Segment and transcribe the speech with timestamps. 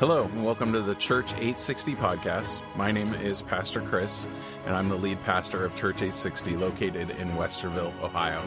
[0.00, 2.58] Hello, and welcome to the Church 860 podcast.
[2.74, 4.26] My name is Pastor Chris,
[4.64, 8.42] and I'm the lead pastor of Church 860 located in Westerville, Ohio.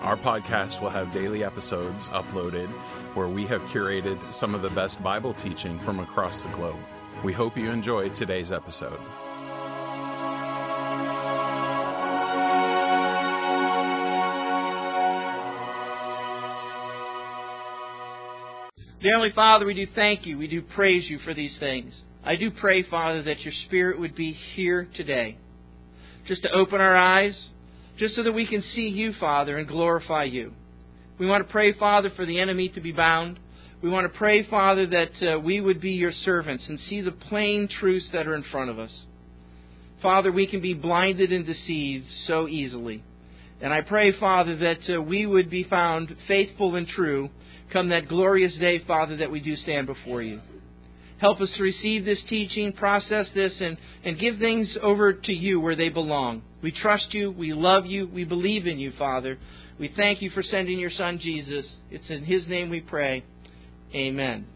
[0.00, 2.68] Our podcast will have daily episodes uploaded
[3.12, 6.80] where we have curated some of the best Bible teaching from across the globe.
[7.22, 8.98] We hope you enjoy today's episode.
[19.06, 20.36] Dear Heavenly Father, we do thank you.
[20.36, 21.94] We do praise you for these things.
[22.24, 25.38] I do pray, Father, that your Spirit would be here today,
[26.26, 27.40] just to open our eyes,
[27.98, 30.54] just so that we can see you, Father, and glorify you.
[31.20, 33.38] We want to pray, Father, for the enemy to be bound.
[33.80, 37.12] We want to pray, Father, that uh, we would be your servants and see the
[37.12, 39.04] plain truths that are in front of us.
[40.02, 43.04] Father, we can be blinded and deceived so easily.
[43.60, 47.30] And I pray, Father, that uh, we would be found faithful and true
[47.72, 50.40] come that glorious day, Father, that we do stand before you.
[51.18, 55.58] Help us to receive this teaching, process this, and, and give things over to you
[55.60, 56.42] where they belong.
[56.62, 57.30] We trust you.
[57.32, 58.06] We love you.
[58.06, 59.38] We believe in you, Father.
[59.78, 61.66] We thank you for sending your Son, Jesus.
[61.90, 63.24] It's in his name we pray.
[63.94, 64.46] Amen.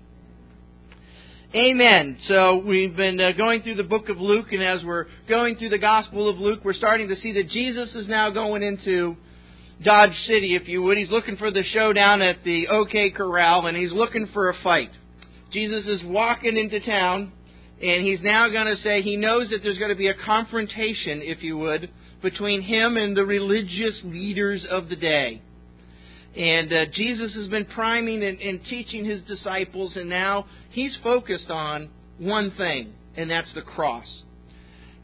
[1.53, 2.17] Amen.
[2.29, 5.71] So we've been uh, going through the book of Luke, and as we're going through
[5.71, 9.17] the Gospel of Luke, we're starting to see that Jesus is now going into
[9.83, 10.97] Dodge City, if you would.
[10.97, 14.93] He's looking for the showdown at the OK Corral, and he's looking for a fight.
[15.51, 17.33] Jesus is walking into town,
[17.83, 21.21] and he's now going to say he knows that there's going to be a confrontation,
[21.21, 21.91] if you would,
[22.23, 25.43] between him and the religious leaders of the day.
[26.37, 31.51] And uh, Jesus has been priming and, and teaching his disciples, and now he's focused
[31.51, 34.07] on one thing, and that's the cross.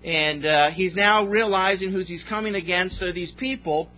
[0.05, 3.91] And uh, he's now realizing who he's coming against are these people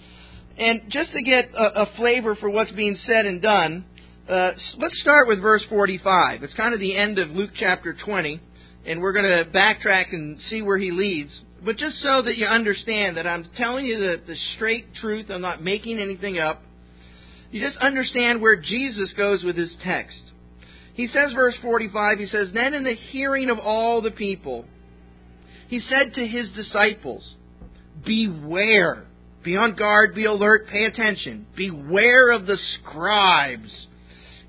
[0.59, 3.85] and just to get a, a flavor for what's being said and done,
[4.29, 6.43] uh, let's start with verse 45.
[6.43, 8.41] It's kind of the end of Luke chapter 20,
[8.85, 11.31] and we're going to backtrack and see where he leads.
[11.65, 15.41] But just so that you understand that I'm telling you the, the straight truth, I'm
[15.41, 16.61] not making anything up.
[17.51, 20.21] You just understand where Jesus goes with his text.
[20.95, 24.65] He says, verse 45, he says, Then in the hearing of all the people,
[25.69, 27.35] he said to his disciples,
[28.05, 29.05] Beware
[29.45, 31.47] be on guard, be alert, pay attention.
[31.57, 33.87] Beware of the scribes.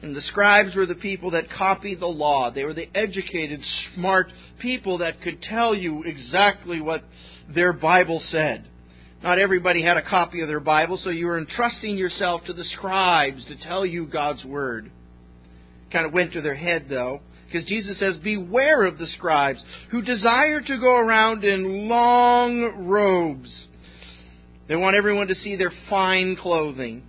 [0.01, 2.51] And the scribes were the people that copied the law.
[2.51, 3.61] They were the educated,
[3.95, 7.03] smart people that could tell you exactly what
[7.53, 8.67] their Bible said.
[9.22, 12.63] Not everybody had a copy of their Bible, so you were entrusting yourself to the
[12.63, 14.91] scribes to tell you God's Word.
[15.91, 19.59] Kind of went to their head, though, because Jesus says, Beware of the scribes
[19.91, 23.68] who desire to go around in long robes
[24.69, 27.03] they want everyone to see their fine clothing.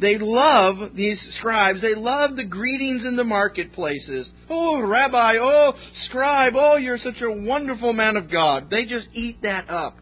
[0.00, 4.30] They love, these scribes, they love the greetings in the marketplaces.
[4.48, 5.72] Oh, Rabbi, oh,
[6.06, 8.68] scribe, oh, you're such a wonderful man of God.
[8.70, 9.96] They just eat that up.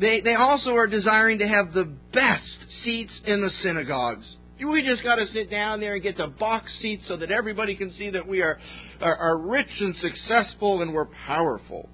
[0.00, 4.26] They, they also are desiring to have the best seats in the synagogues.
[4.58, 7.76] We just got to sit down there and get the box seats so that everybody
[7.76, 8.58] can see that we are,
[9.00, 11.88] are, are rich and successful and we're powerful.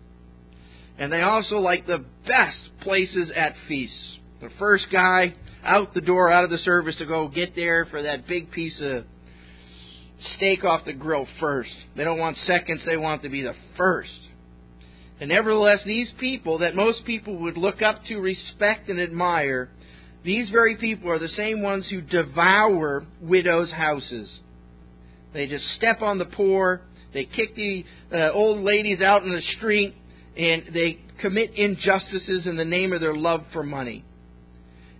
[0.98, 4.18] And they also like the best places at feasts.
[4.40, 5.34] The first guy
[5.64, 8.80] out the door, out of the service to go get there for that big piece
[8.80, 9.04] of
[10.36, 11.70] steak off the grill first.
[11.96, 14.25] They don't want seconds, they want to be the first.
[15.20, 19.70] And nevertheless, these people that most people would look up to, respect, and admire,
[20.24, 24.40] these very people are the same ones who devour widows' houses.
[25.32, 26.82] They just step on the poor,
[27.14, 29.94] they kick the uh, old ladies out in the street,
[30.36, 34.04] and they commit injustices in the name of their love for money.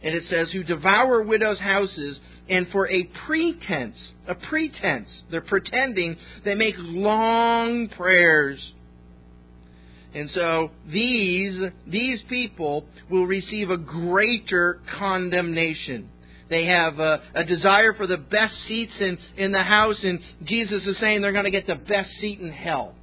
[0.03, 3.97] And it says, who devour widows' houses, and for a pretense,
[4.29, 8.73] a pretense, they're pretending, they make long prayers.
[10.17, 16.09] And so these, these people will receive a greater condemnation.
[16.49, 20.87] They have a, a desire for the best seats in, in the house, and Jesus
[20.87, 22.95] is saying they're going to get the best seat in hell.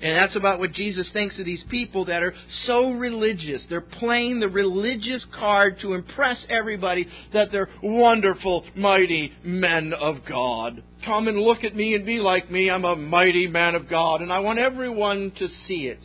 [0.00, 2.34] And that's about what Jesus thinks of these people that are
[2.66, 3.64] so religious.
[3.68, 10.80] They're playing the religious card to impress everybody that they're wonderful, mighty men of God.
[11.04, 12.70] Come and look at me and be like me.
[12.70, 15.98] I'm a mighty man of God, and I want everyone to see it.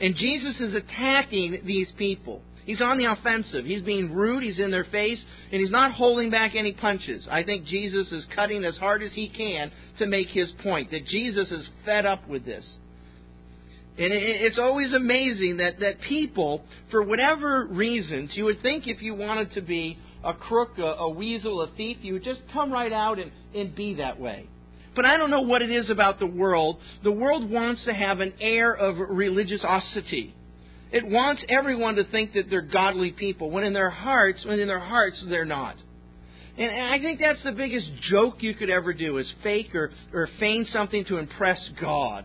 [0.00, 2.42] And Jesus is attacking these people.
[2.66, 3.64] He's on the offensive.
[3.64, 4.42] He's being rude.
[4.42, 5.22] He's in their face,
[5.52, 7.26] and he's not holding back any punches.
[7.30, 11.06] I think Jesus is cutting as hard as he can to make his point that
[11.06, 12.66] Jesus is fed up with this.
[13.98, 19.14] And it's always amazing that, that people, for whatever reasons, you would think if you
[19.14, 22.92] wanted to be a crook, a, a weasel, a thief, you would just come right
[22.92, 24.48] out and, and be that way.
[24.96, 26.78] But I don't know what it is about the world.
[27.04, 30.34] The world wants to have an air of religiosity.
[30.90, 34.66] It wants everyone to think that they're godly people, when in their hearts, when in
[34.66, 35.76] their hearts they're not.
[36.58, 40.26] And I think that's the biggest joke you could ever do is fake or, or
[40.40, 42.24] feign something to impress God.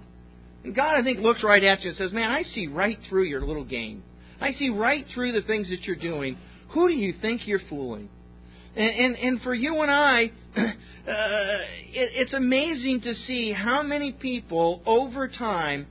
[0.63, 3.23] And God, I think, looks right at you and says, Man, I see right through
[3.23, 4.03] your little game.
[4.39, 6.37] I see right through the things that you're doing.
[6.69, 8.07] Who do you think you're fooling?
[8.75, 10.71] And, and, and for you and I, uh,
[11.05, 15.87] it, it's amazing to see how many people over time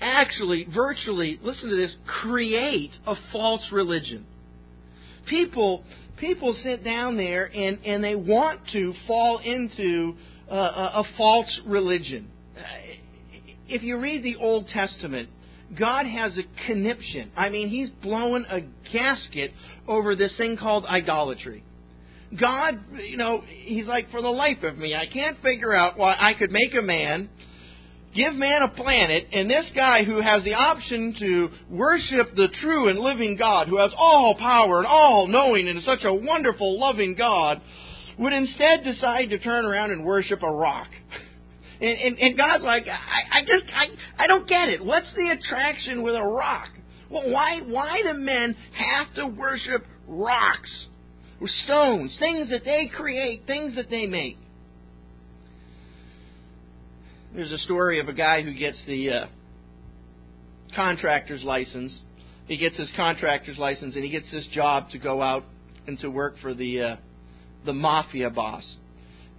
[0.00, 4.24] actually, virtually, listen to this, create a false religion.
[5.26, 5.84] People,
[6.18, 10.14] people sit down there and, and they want to fall into
[10.50, 12.28] uh, a, a false religion.
[12.56, 12.60] Uh,
[13.68, 15.28] if you read the Old Testament,
[15.78, 17.30] God has a conniption.
[17.36, 18.60] I mean, He's blowing a
[18.92, 19.52] gasket
[19.86, 21.62] over this thing called idolatry.
[22.38, 26.16] God, you know, He's like, for the life of me, I can't figure out why
[26.18, 27.28] I could make a man,
[28.14, 32.88] give man a planet, and this guy who has the option to worship the true
[32.88, 36.80] and living God, who has all power and all knowing and is such a wonderful,
[36.80, 37.60] loving God,
[38.18, 40.88] would instead decide to turn around and worship a rock.
[41.80, 44.84] And, and, and God's like, I, I just, I, I don't get it.
[44.84, 46.68] What's the attraction with a rock?
[47.10, 50.86] Well, why, why do men have to worship rocks
[51.40, 54.38] or stones, things that they create, things that they make?
[57.34, 59.26] There's a story of a guy who gets the uh,
[60.74, 61.98] contractor's license.
[62.46, 65.44] He gets his contractor's license and he gets this job to go out
[65.86, 66.96] and to work for the uh,
[67.64, 68.64] the mafia boss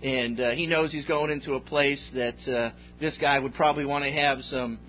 [0.03, 3.86] and uh, he knows he's going into a place that uh, this guy would probably
[3.86, 4.80] want to have some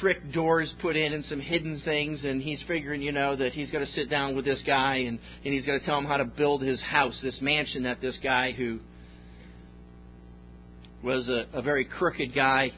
[0.00, 3.70] trick doors put in and some hidden things and he's figuring you know that he's
[3.70, 6.16] going to sit down with this guy and and he's going to tell him how
[6.16, 8.78] to build his house this mansion that this guy who
[11.02, 12.70] was a, a very crooked guy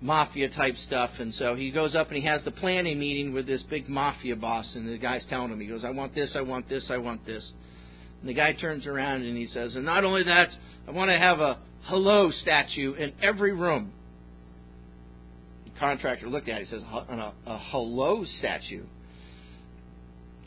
[0.00, 1.10] mafia type stuff.
[1.18, 4.36] And so he goes up and he has the planning meeting with this big mafia
[4.36, 6.98] boss and the guy's telling him he goes i want this i want this i
[6.98, 7.50] want this
[8.24, 10.48] and the guy turns around and he says, And not only that,
[10.88, 13.92] I want to have a hello statue in every room.
[15.66, 16.68] The contractor looked at it.
[16.68, 18.84] He says, A, a hello statue.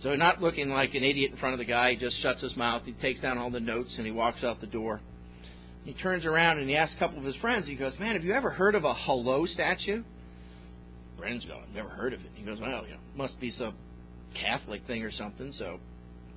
[0.01, 2.57] So not looking like an idiot in front of the guy, he just shuts his
[2.57, 2.81] mouth.
[2.83, 4.99] He takes down all the notes and he walks out the door.
[5.83, 7.67] He turns around and he asks a couple of his friends.
[7.67, 10.01] He goes, "Man, have you ever heard of a hello statue?"
[11.19, 13.75] Friends go, "I've never heard of it." He goes, "Well, you know, must be some
[14.33, 15.79] Catholic thing or something." So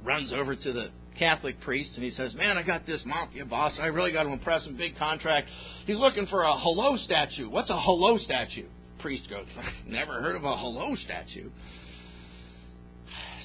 [0.05, 3.73] runs over to the Catholic priest and he says, Man, I got this mafia boss.
[3.81, 4.77] I really got to impress him.
[4.77, 5.49] Big contract.
[5.87, 7.49] He's looking for a hello statue.
[7.49, 8.67] What's a hello statue?
[9.01, 9.47] Priest goes,
[9.87, 11.51] Never heard of a hello statue.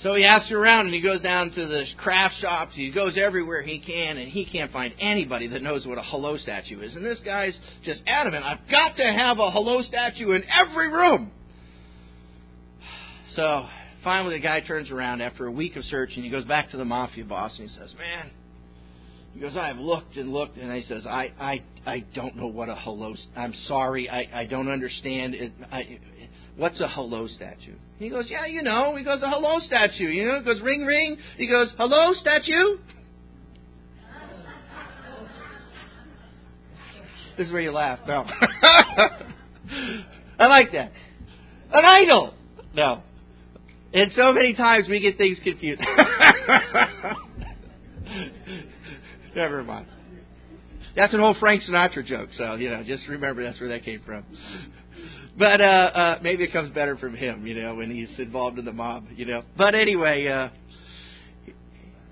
[0.01, 2.75] So he asks around and he goes down to the craft shops.
[2.75, 6.37] He goes everywhere he can and he can't find anybody that knows what a hello
[6.37, 6.95] statue is.
[6.95, 11.31] And this guy's just adamant, I've got to have a hello statue in every room.
[13.35, 13.65] So
[14.05, 16.23] finally, the guy turns around after a week of searching.
[16.23, 18.29] He goes back to the mafia boss and he says, "Man,"
[19.33, 22.69] he goes, "I've looked and looked," and he says, "I, I, I don't know what
[22.69, 23.13] a hello.
[23.35, 25.51] I'm sorry, I, I don't understand it.
[25.69, 25.99] I,
[26.55, 30.27] what's a hello statue?" He goes, "Yeah, you know." He goes, "A hello statue." You
[30.27, 32.77] know, he goes, "Ring, ring." He goes, "Hello, statue."
[37.37, 37.99] this is where you laugh.
[38.07, 38.27] No.
[40.39, 40.91] I like that.
[41.71, 42.35] An idol.
[42.75, 43.01] No.
[43.95, 45.81] And so many times we get things confused.
[49.35, 49.87] Never mind.
[50.97, 54.01] That's an old Frank Sinatra joke, so you know, just remember that's where that came
[54.05, 54.25] from.
[55.39, 58.65] But uh, uh, maybe it comes better from him, you know, when he's involved in
[58.65, 59.43] the mob, you know.
[59.57, 60.49] But anyway, uh,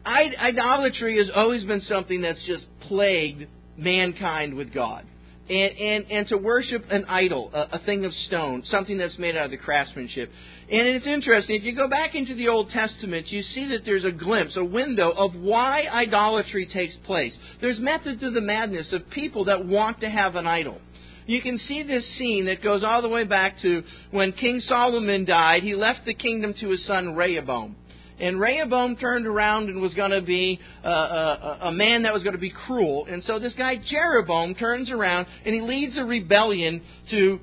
[0.05, 3.47] idolatry has always been something that's just plagued
[3.77, 5.05] mankind with God
[5.49, 9.35] and, and, and to worship an idol, a, a, thing of stone, something that's made
[9.35, 10.31] out of the craftsmanship.
[10.71, 14.05] And it's interesting, if you go back into the Old Testament, you see that there's
[14.05, 17.35] a glimpse, a window of why idolatry takes place.
[17.59, 20.79] There's method to the madness of people that want to have an idol.
[21.25, 25.25] You can see this scene that goes all the way back to when King Solomon
[25.25, 25.63] died.
[25.63, 27.75] He left the kingdom to his son Rehoboam.
[28.19, 32.23] And Rehoboam turned around and was going to be uh, a, a man that was
[32.23, 33.05] going to be cruel.
[33.09, 37.39] And so this guy Jeroboam turns around and he leads a rebellion to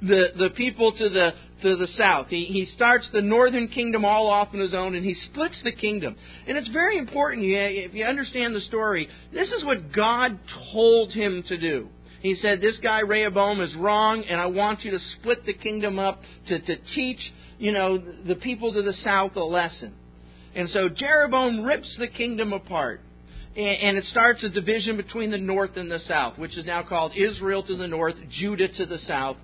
[0.00, 1.30] the the people to the
[1.62, 2.28] to the south.
[2.28, 5.72] He he starts the northern kingdom all off on his own, and he splits the
[5.72, 6.16] kingdom.
[6.46, 9.08] And it's very important if you understand the story.
[9.32, 10.38] This is what God
[10.72, 11.88] told him to do.
[12.20, 15.98] He said, "This guy Rehoboam is wrong, and I want you to split the kingdom
[15.98, 19.94] up to to teach you know, the people to the south a lesson.
[20.54, 23.00] And so Jeroboam rips the kingdom apart.
[23.56, 27.12] and it starts a division between the north and the south, which is now called
[27.16, 29.36] Israel to the north, Judah to the south.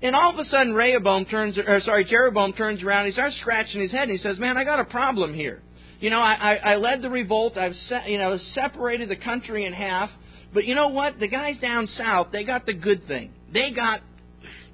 [0.00, 3.06] And all of a sudden, Rehoboam turns, or sorry, Jeroboam turns around.
[3.06, 5.60] He starts scratching his head, and he says, "Man, I got a problem here.
[6.00, 7.56] You know, I, I, I led the revolt.
[7.56, 10.10] I've, se- you know, separated the country in half.
[10.52, 11.20] But you know what?
[11.20, 13.32] The guys down south, they got the good thing.
[13.52, 14.00] They got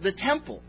[0.02, 0.62] the temple.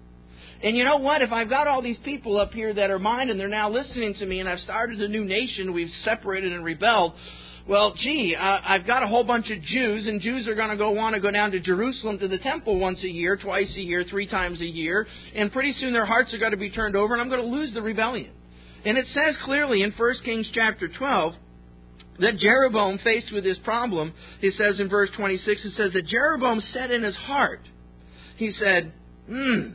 [0.61, 1.21] And you know what?
[1.21, 4.13] If I've got all these people up here that are mine and they're now listening
[4.15, 7.13] to me and I've started a new nation, we've separated and rebelled,
[7.69, 10.75] well, gee, uh, I've got a whole bunch of Jews, and Jews are going to
[10.75, 13.79] go want to go down to Jerusalem to the temple once a year, twice a
[13.79, 16.95] year, three times a year, and pretty soon their hearts are going to be turned
[16.95, 18.31] over, and I'm going to lose the rebellion.
[18.85, 21.33] And it says clearly in 1 Kings chapter 12
[22.19, 26.61] that Jeroboam, faced with this problem, he says in verse 26, it says that Jeroboam
[26.73, 27.61] said in his heart,
[28.37, 28.93] he said,
[29.27, 29.73] hmm,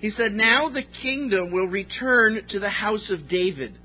[0.00, 3.78] he said, now the kingdom will return to the house of David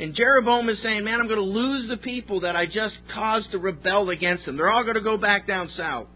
[0.00, 3.50] and Jeroboam is saying, Man, I'm going to lose the people that I just caused
[3.50, 4.56] to rebel against them.
[4.56, 6.06] They're all going to go back down south.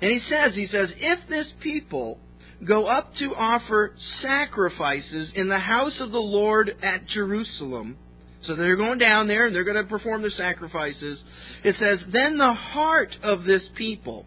[0.00, 2.18] And he says, He says, if this people
[2.66, 7.98] go up to offer sacrifices in the house of the Lord at Jerusalem,
[8.46, 11.22] so they're going down there and they're going to perform the sacrifices.
[11.62, 14.24] It says, then the heart of this people,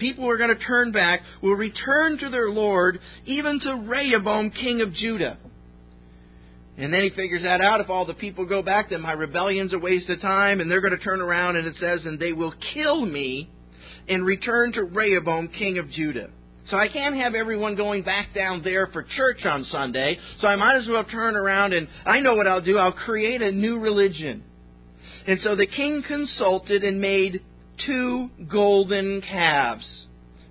[0.00, 4.50] people who are going to turn back, will return to their Lord, even to Rehoboam,
[4.50, 5.38] king of Judah.
[6.76, 7.80] And then he figures that out.
[7.80, 10.80] If all the people go back, then my rebellion's a waste of time, and they're
[10.80, 13.50] going to turn around, and it says, and they will kill me
[14.08, 16.30] and return to Rehoboam, king of Judah.
[16.68, 20.56] So I can't have everyone going back down there for church on Sunday, so I
[20.56, 22.78] might as well turn around and I know what I'll do.
[22.78, 24.44] I'll create a new religion.
[25.26, 27.42] And so the king consulted and made
[27.86, 29.86] two golden calves.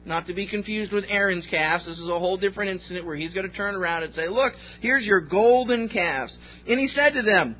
[0.05, 1.85] Not to be confused with Aaron's calves.
[1.85, 4.53] This is a whole different incident where he's going to turn around and say, Look,
[4.81, 6.35] here's your golden calves.
[6.67, 7.55] And he said to them,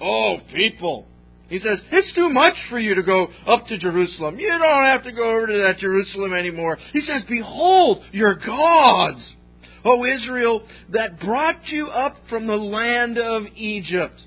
[0.00, 1.06] Oh, people.
[1.48, 4.38] He says, It's too much for you to go up to Jerusalem.
[4.38, 6.78] You don't have to go over to that Jerusalem anymore.
[6.92, 9.24] He says, Behold, your gods,
[9.84, 14.20] O Israel, that brought you up from the land of Egypt.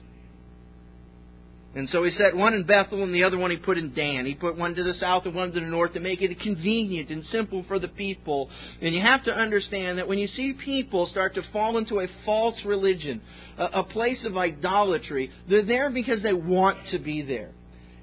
[1.77, 4.25] And so he set one in Bethel and the other one he put in Dan.
[4.25, 7.11] He put one to the south and one to the north to make it convenient
[7.11, 8.49] and simple for the people.
[8.81, 12.07] And you have to understand that when you see people start to fall into a
[12.25, 13.21] false religion,
[13.59, 17.51] a, place of idolatry, they're there because they want to be there.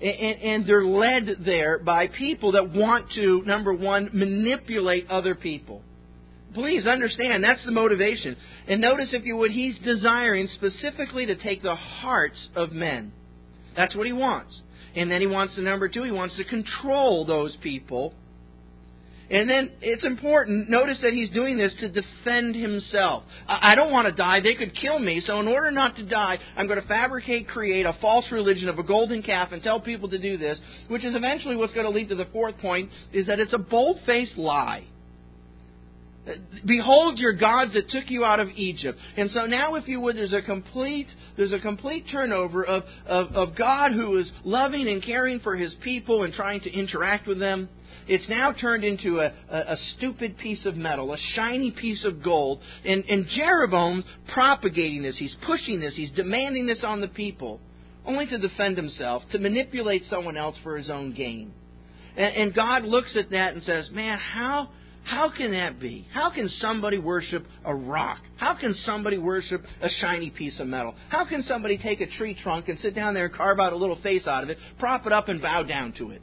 [0.00, 5.82] And they're led there by people that want to, number one, manipulate other people.
[6.54, 8.36] Please understand, that's the motivation.
[8.68, 13.12] And notice, if you would, he's desiring specifically to take the hearts of men.
[13.76, 14.60] That's what he wants.
[14.96, 18.14] And then he wants the number two, he wants to control those people.
[19.30, 23.22] And then it's important, notice that he's doing this to defend himself.
[23.48, 24.40] I don't want to die.
[24.40, 25.22] They could kill me.
[25.26, 28.78] So, in order not to die, I'm going to fabricate, create a false religion of
[28.78, 31.90] a golden calf and tell people to do this, which is eventually what's going to
[31.90, 34.84] lead to the fourth point is that it's a bold faced lie.
[36.64, 38.98] Behold your gods that took you out of Egypt.
[39.16, 43.28] And so now, if you would, there's a complete, there's a complete turnover of, of,
[43.32, 47.38] of God who is loving and caring for his people and trying to interact with
[47.38, 47.68] them.
[48.06, 52.22] It's now turned into a, a, a stupid piece of metal, a shiny piece of
[52.22, 52.60] gold.
[52.84, 55.16] And, and Jeroboam's propagating this.
[55.18, 55.94] He's pushing this.
[55.94, 57.60] He's demanding this on the people,
[58.06, 61.52] only to defend himself, to manipulate someone else for his own gain.
[62.16, 64.70] And, and God looks at that and says, Man, how
[65.04, 66.06] how can that be?
[66.12, 68.18] How can somebody worship a rock?
[68.36, 70.94] How can somebody worship a shiny piece of metal?
[71.10, 73.76] How can somebody take a tree trunk and sit down there and carve out a
[73.76, 76.22] little face out of it, prop it up, and bow down to it?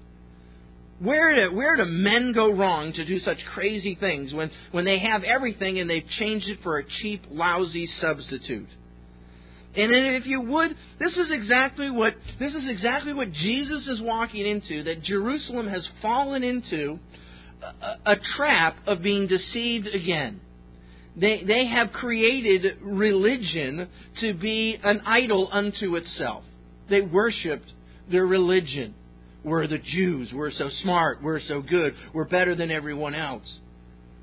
[0.99, 4.99] Where do, where do men go wrong to do such crazy things when, when they
[4.99, 8.69] have everything and they've changed it for a cheap, lousy substitute?
[9.73, 14.45] And if you would, this is exactly what this is exactly what Jesus is walking
[14.45, 16.99] into, that Jerusalem has fallen into
[18.05, 20.41] a, trap of being deceived again.
[21.15, 23.89] They, they have created religion
[24.21, 26.43] to be an idol unto itself.
[26.89, 27.71] They worshiped
[28.09, 28.93] their religion.
[29.43, 30.31] We're the Jews.
[30.33, 31.21] We're so smart.
[31.21, 31.95] We're so good.
[32.13, 33.59] We're better than everyone else.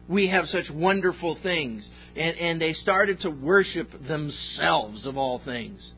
[0.09, 1.87] We have such wonderful things.
[2.17, 5.93] And, and they started to worship themselves, of all things.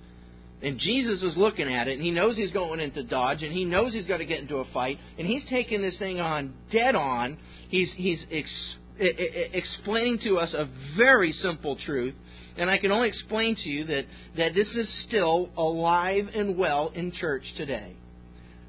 [0.62, 3.64] And Jesus is looking at it, and he knows he's going into Dodge, and he
[3.64, 6.95] knows he's got to get into a fight, and he's taking this thing on dead
[6.95, 7.38] on.
[7.69, 12.14] He's, he's ex- explaining to us a very simple truth,
[12.59, 14.05] and I can only explain to you that,
[14.37, 17.95] that this is still alive and well in church today.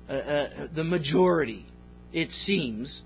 [0.10, 1.65] Uh, uh, the majority,
[2.13, 3.01] it seems,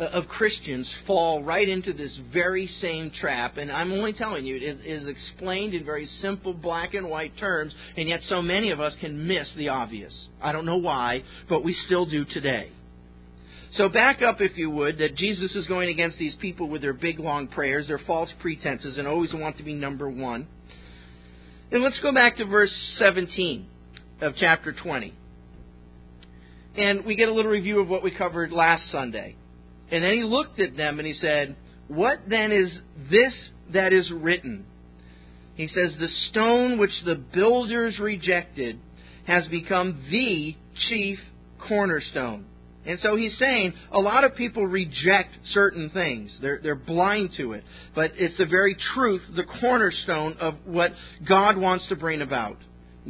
[0.00, 4.56] Uh, of Christians fall right into this very same trap, and I'm only telling you,
[4.56, 8.80] it is explained in very simple black and white terms, and yet so many of
[8.80, 10.14] us can miss the obvious.
[10.40, 12.70] I don't know why, but we still do today.
[13.74, 16.94] So back up, if you would, that Jesus is going against these people with their
[16.94, 20.48] big long prayers, their false pretenses, and always want to be number one.
[21.72, 23.66] And let's go back to verse 17
[24.22, 25.12] of chapter 20.
[26.76, 29.36] And we get a little review of what we covered last Sunday.
[29.90, 31.56] And then he looked at them and he said,
[31.88, 32.70] What then is
[33.10, 33.32] this
[33.72, 34.64] that is written?
[35.54, 38.78] He says, The stone which the builders rejected
[39.26, 40.56] has become the
[40.88, 41.18] chief
[41.68, 42.46] cornerstone.
[42.86, 46.36] And so he's saying a lot of people reject certain things.
[46.40, 47.64] They're, they're blind to it.
[47.94, 50.92] But it's the very truth, the cornerstone of what
[51.28, 52.56] God wants to bring about.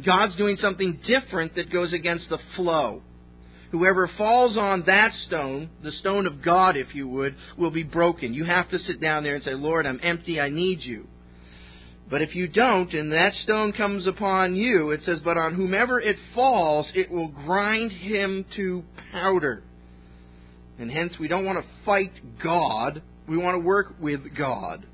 [0.05, 3.01] God's doing something different that goes against the flow.
[3.71, 8.33] Whoever falls on that stone, the stone of God, if you would, will be broken.
[8.33, 11.07] You have to sit down there and say, Lord, I'm empty, I need you.
[12.09, 16.01] But if you don't, and that stone comes upon you, it says, But on whomever
[16.01, 19.63] it falls, it will grind him to powder.
[20.77, 22.11] And hence, we don't want to fight
[22.43, 23.01] God.
[23.29, 24.85] We want to work with God.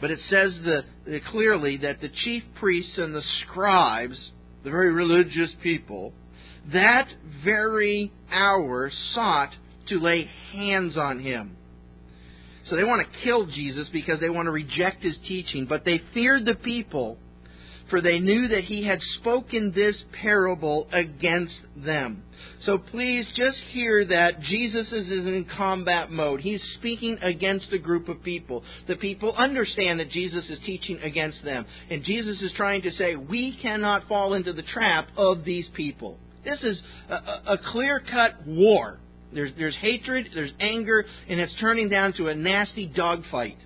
[0.00, 4.30] But it says the, clearly that the chief priests and the scribes,
[4.64, 6.14] the very religious people,
[6.72, 7.08] that
[7.44, 9.50] very hour sought
[9.88, 11.56] to lay hands on him.
[12.66, 16.00] So they want to kill Jesus because they want to reject his teaching, but they
[16.14, 17.18] feared the people,
[17.88, 22.22] for they knew that he had spoken this parable against them.
[22.62, 26.40] So please just hear that Jesus is in combat mode.
[26.40, 28.62] He's speaking against a group of people.
[28.86, 31.66] The people understand that Jesus is teaching against them.
[31.90, 36.18] And Jesus is trying to say, we cannot fall into the trap of these people.
[36.44, 37.14] This is a,
[37.52, 38.98] a clear cut war.
[39.32, 43.58] There's, there's hatred, there's anger, and it's turning down to a nasty dogfight.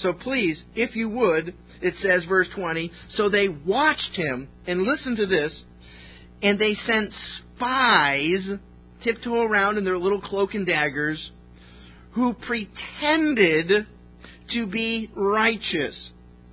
[0.00, 5.16] So please, if you would, it says, verse 20, so they watched him, and listen
[5.16, 5.52] to this,
[6.42, 7.12] and they sent
[7.56, 8.48] spies
[9.02, 11.30] tiptoe around in their little cloak and daggers
[12.12, 13.86] who pretended
[14.50, 16.10] to be righteous.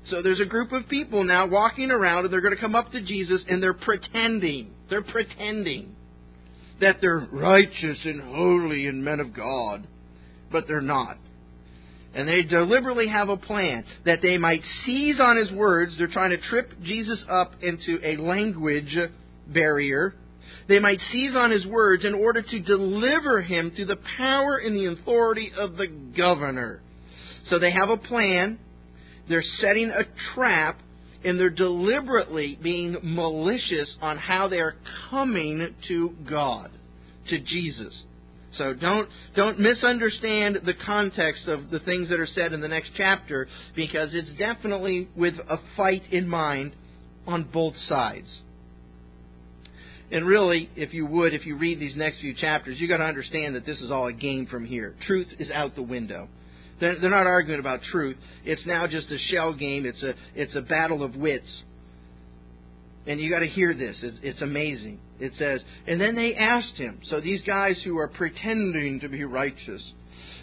[0.09, 2.91] So there's a group of people now walking around, and they're going to come up
[2.91, 4.71] to Jesus, and they're pretending.
[4.89, 5.95] They're pretending
[6.79, 9.87] that they're righteous and holy and men of God,
[10.51, 11.17] but they're not.
[12.13, 15.95] And they deliberately have a plan that they might seize on his words.
[15.97, 18.95] They're trying to trip Jesus up into a language
[19.47, 20.13] barrier.
[20.67, 24.75] They might seize on his words in order to deliver him to the power and
[24.75, 26.81] the authority of the governor.
[27.49, 28.59] So they have a plan.
[29.27, 30.79] They're setting a trap
[31.23, 34.75] and they're deliberately being malicious on how they are
[35.09, 36.71] coming to God,
[37.29, 38.03] to Jesus.
[38.57, 42.91] So don't don't misunderstand the context of the things that are said in the next
[42.95, 46.73] chapter because it's definitely with a fight in mind
[47.27, 48.41] on both sides.
[50.11, 53.05] And really, if you would, if you read these next few chapters, you've got to
[53.05, 54.95] understand that this is all a game from here.
[55.07, 56.29] Truth is out the window.
[56.79, 58.17] They're, they're not arguing about truth.
[58.43, 59.85] It's now just a shell game.
[59.85, 61.63] It's a it's a battle of wits.
[63.07, 63.97] And you got to hear this.
[64.01, 64.99] It's, it's amazing.
[65.19, 66.99] It says, and then they asked him.
[67.09, 69.93] So these guys who are pretending to be righteous,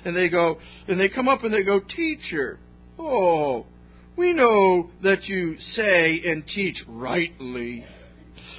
[0.05, 2.59] and they go, and they come up and they go, teacher,
[2.99, 3.67] oh,
[4.17, 7.85] we know that you say and teach rightly,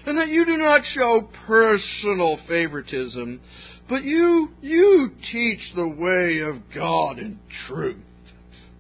[0.05, 3.39] and that you do not show personal favoritism,
[3.89, 7.97] but you, you teach the way of God in truth.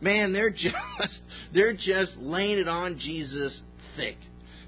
[0.01, 0.75] Man, they're just,
[1.53, 3.59] they're just laying it on Jesus
[3.95, 4.17] thick.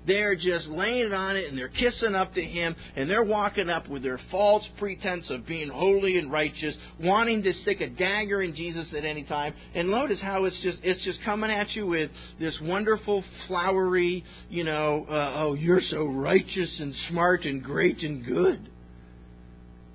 [0.08, 3.70] They're just laying it on it and they're kissing up to him and they're walking
[3.70, 8.42] up with their false pretense of being holy and righteous, wanting to stick a dagger
[8.42, 9.54] in Jesus at any time.
[9.74, 14.64] And notice how it's just it's just coming at you with this wonderful flowery, you
[14.64, 18.70] know, uh, oh you're so righteous and smart and great and good.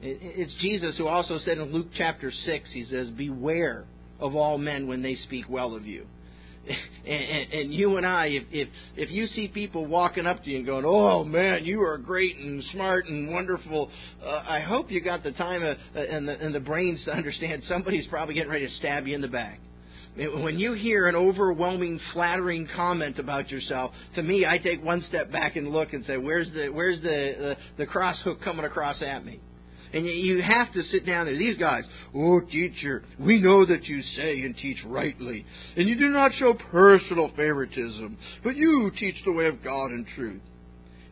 [0.03, 3.85] It's Jesus who also said in Luke chapter 6, he says, Beware
[4.19, 6.07] of all men when they speak well of you.
[7.03, 10.51] And, and, and you and I, if, if if you see people walking up to
[10.51, 13.91] you and going, "Oh man, you are great and smart and wonderful,"
[14.23, 17.63] uh, I hope you got the time uh, and the and the brains to understand
[17.67, 19.61] somebody's probably getting ready to stab you in the back.
[20.15, 25.33] When you hear an overwhelming, flattering comment about yourself, to me, I take one step
[25.33, 29.01] back and look and say, "Where's the where's the uh, the cross hook coming across
[29.03, 29.41] at me?"
[29.93, 31.37] And you have to sit down there.
[31.37, 35.45] These guys, oh, teacher, we know that you say and teach rightly,
[35.77, 40.07] and you do not show personal favoritism, but you teach the way of God and
[40.15, 40.43] truth.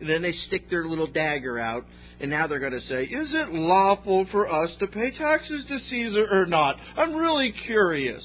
[0.00, 1.84] And then they stick their little dagger out,
[2.20, 5.78] and now they're going to say, Is it lawful for us to pay taxes to
[5.90, 6.76] Caesar or not?
[6.96, 8.24] I'm really curious.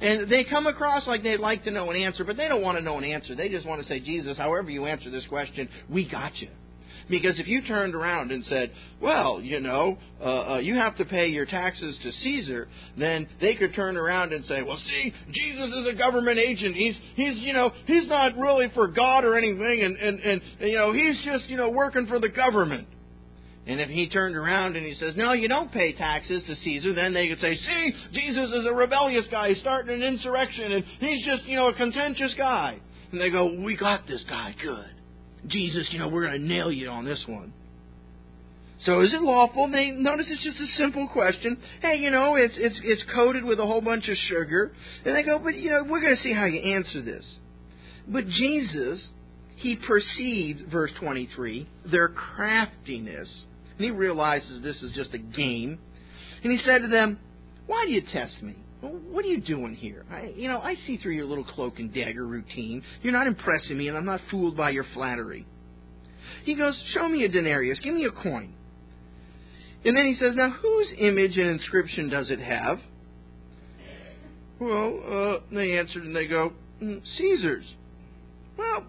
[0.00, 2.78] And they come across like they'd like to know an answer, but they don't want
[2.78, 3.34] to know an answer.
[3.34, 6.48] They just want to say, Jesus, however you answer this question, we got you.
[7.10, 8.70] Because if you turned around and said,
[9.00, 13.56] well, you know, uh, uh, you have to pay your taxes to Caesar, then they
[13.56, 16.76] could turn around and say, well, see, Jesus is a government agent.
[16.76, 20.76] He's, he's, you know, he's not really for God or anything, and, and, and, you
[20.76, 22.86] know, he's just, you know, working for the government.
[23.66, 26.94] And if he turned around and he says, No, you don't pay taxes to Caesar,
[26.94, 29.50] then they could say, See, Jesus is a rebellious guy.
[29.50, 32.78] He's starting an insurrection, and he's just, you know, a contentious guy.
[33.12, 34.54] And they go, We got this guy.
[34.60, 34.99] Good.
[35.46, 37.52] Jesus, you know, we're going to nail you on this one.
[38.84, 39.70] So is it lawful?
[39.70, 41.58] They notice it's just a simple question.
[41.82, 44.72] Hey, you know, it's it's it's coated with a whole bunch of sugar,
[45.04, 47.24] and they go, but you know, we're going to see how you answer this.
[48.08, 49.06] But Jesus,
[49.56, 53.28] he perceived, verse twenty-three, their craftiness,
[53.76, 55.78] and he realizes this is just a game,
[56.42, 57.18] and he said to them,
[57.66, 58.56] "Why do you test me?
[58.80, 60.04] What are you doing here?
[60.10, 62.82] I, you know, I see through your little cloak and dagger routine.
[63.02, 65.46] You're not impressing me, and I'm not fooled by your flattery.
[66.44, 67.80] He goes, Show me a denarius.
[67.80, 68.54] Give me a coin.
[69.84, 72.78] And then he says, Now, whose image and inscription does it have?
[74.60, 77.74] Well, uh, they answered and they go, mm, Caesar's.
[78.58, 78.84] Well,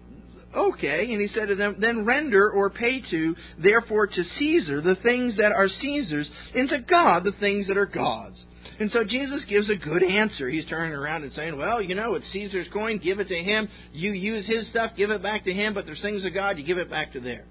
[0.54, 1.10] okay.
[1.10, 5.38] And he said to them, Then render or pay to, therefore to Caesar, the things
[5.38, 8.44] that are Caesar's, and to God the things that are God's.
[8.82, 10.50] And so Jesus gives a good answer.
[10.50, 13.68] He's turning around and saying, Well, you know, it's Caesar's coin, give it to him.
[13.92, 16.66] You use his stuff, give it back to him, but there's things of God, you
[16.66, 17.44] give it back to there.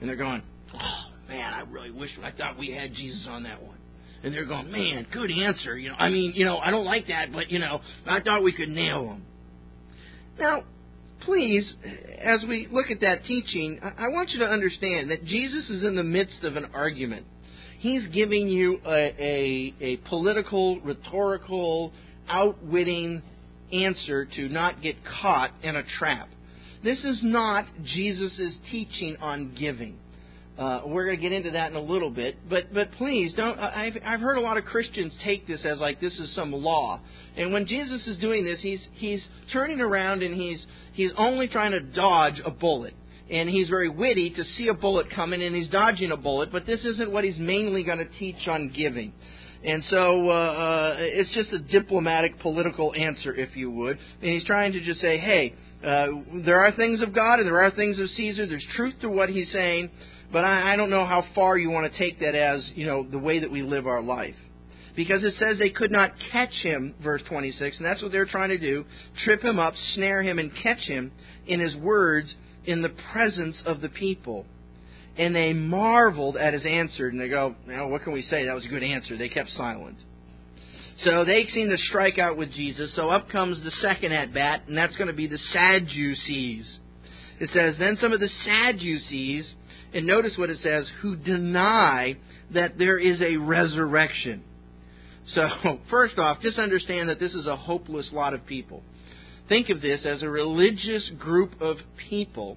[0.00, 3.60] And they're going, Oh, man, I really wish I thought we had Jesus on that
[3.60, 3.78] one.
[4.22, 5.76] And they're going, Man, good answer.
[5.76, 8.44] You know, I mean, you know, I don't like that, but you know, I thought
[8.44, 9.24] we could nail him.
[10.38, 10.62] Now,
[11.22, 11.64] please,
[12.22, 15.96] as we look at that teaching, I want you to understand that Jesus is in
[15.96, 17.26] the midst of an argument.
[17.80, 21.94] He's giving you a, a, a political, rhetorical,
[22.28, 23.22] outwitting
[23.72, 26.28] answer to not get caught in a trap.
[26.84, 29.98] This is not Jesus' teaching on giving.
[30.58, 33.58] Uh, we're going to get into that in a little bit, but but please don't.
[33.58, 37.00] I've I've heard a lot of Christians take this as like this is some law,
[37.34, 41.72] and when Jesus is doing this, he's he's turning around and he's he's only trying
[41.72, 42.92] to dodge a bullet
[43.30, 46.66] and he's very witty to see a bullet coming and he's dodging a bullet, but
[46.66, 49.12] this isn't what he's mainly going to teach on giving.
[49.62, 53.98] And so uh, uh, it's just a diplomatic, political answer, if you would.
[54.20, 56.06] And he's trying to just say, hey, uh,
[56.44, 58.46] there are things of God and there are things of Caesar.
[58.46, 59.90] There's truth to what he's saying,
[60.32, 63.06] but I, I don't know how far you want to take that as, you know,
[63.08, 64.34] the way that we live our life.
[64.96, 68.48] Because it says they could not catch him, verse 26, and that's what they're trying
[68.48, 68.84] to do
[69.24, 71.12] trip him up, snare him, and catch him
[71.46, 74.46] in his words in the presence of the people.
[75.16, 78.46] And they marveled at his answer, and they go, now, what can we say?
[78.46, 79.16] That was a good answer.
[79.16, 79.96] They kept silent.
[81.02, 82.94] So they seem to strike out with Jesus.
[82.94, 86.78] So up comes the second at bat, and that's going to be the Sadducees.
[87.40, 89.52] It says, Then some of the Sadducees,
[89.94, 92.16] and notice what it says, who deny
[92.52, 94.44] that there is a resurrection.
[95.28, 95.48] So,
[95.90, 98.82] first off, just understand that this is a hopeless lot of people.
[99.50, 101.76] Think of this as a religious group of
[102.08, 102.56] people.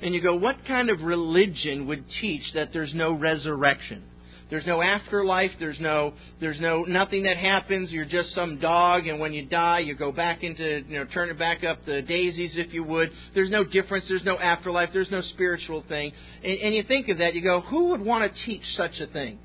[0.00, 4.04] And you go, what kind of religion would teach that there's no resurrection?
[4.48, 5.50] There's no afterlife.
[5.58, 7.90] There's no, there's no, nothing that happens.
[7.90, 11.30] You're just some dog, and when you die, you go back into, you know, turn
[11.30, 13.10] it back up the daisies, if you would.
[13.34, 14.04] There's no difference.
[14.08, 14.90] There's no afterlife.
[14.92, 16.12] There's no spiritual thing.
[16.44, 19.08] And, and you think of that, you go, who would want to teach such a
[19.08, 19.40] thing?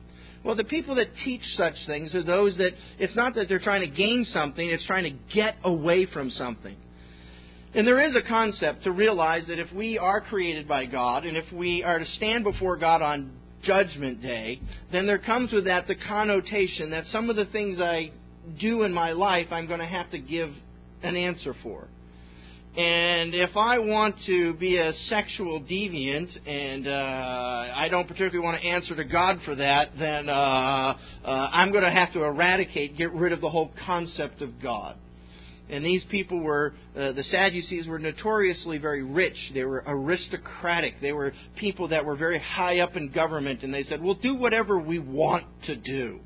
[0.45, 3.81] Well, the people that teach such things are those that it's not that they're trying
[3.81, 6.75] to gain something, it's trying to get away from something.
[7.73, 11.35] And there is a concept to realize that if we are created by God and
[11.35, 13.31] if we are to stand before God on
[13.63, 18.11] Judgment Day, then there comes with that the connotation that some of the things I
[18.59, 20.51] do in my life I'm going to have to give
[21.01, 21.87] an answer for.
[22.77, 28.61] And if I want to be a sexual deviant and uh, I don't particularly want
[28.61, 32.97] to answer to God for that, then uh, uh, I'm going to have to eradicate,
[32.97, 34.97] get rid of the whole concept of God.
[35.69, 39.37] And these people were, uh, the Sadducees were notoriously very rich.
[39.53, 40.99] They were aristocratic.
[40.99, 43.63] They were people that were very high up in government.
[43.63, 46.19] And they said, we'll do whatever we want to do.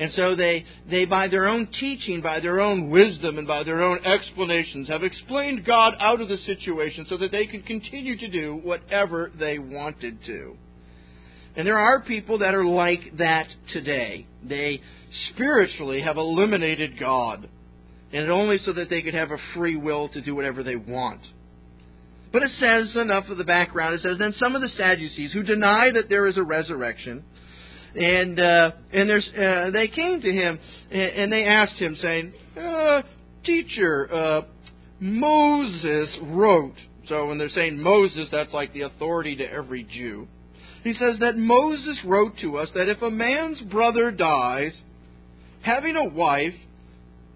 [0.00, 3.82] And so they, they, by their own teaching, by their own wisdom, and by their
[3.82, 8.28] own explanations, have explained God out of the situation so that they could continue to
[8.28, 10.56] do whatever they wanted to.
[11.54, 14.26] And there are people that are like that today.
[14.42, 14.80] They
[15.34, 17.46] spiritually have eliminated God,
[18.10, 21.20] and only so that they could have a free will to do whatever they want.
[22.32, 23.96] But it says enough of the background.
[23.96, 27.22] It says, Then some of the Sadducees who deny that there is a resurrection,
[27.94, 30.58] and uh, and there's, uh, they came to him
[30.90, 33.02] and, and they asked him, saying, uh,
[33.44, 34.42] Teacher, uh,
[35.00, 36.74] Moses wrote.
[37.08, 40.28] So when they're saying Moses, that's like the authority to every Jew.
[40.84, 44.78] He says that Moses wrote to us that if a man's brother dies,
[45.62, 46.54] having a wife,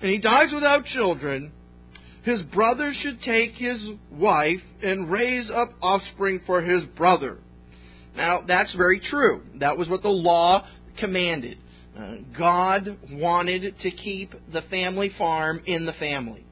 [0.00, 1.52] and he dies without children,
[2.22, 3.78] his brother should take his
[4.10, 7.38] wife and raise up offspring for his brother.
[8.16, 9.42] Now, that's very true.
[9.60, 10.66] That was what the law
[10.98, 11.58] commanded.
[11.96, 16.44] Uh, God wanted to keep the family farm in the family.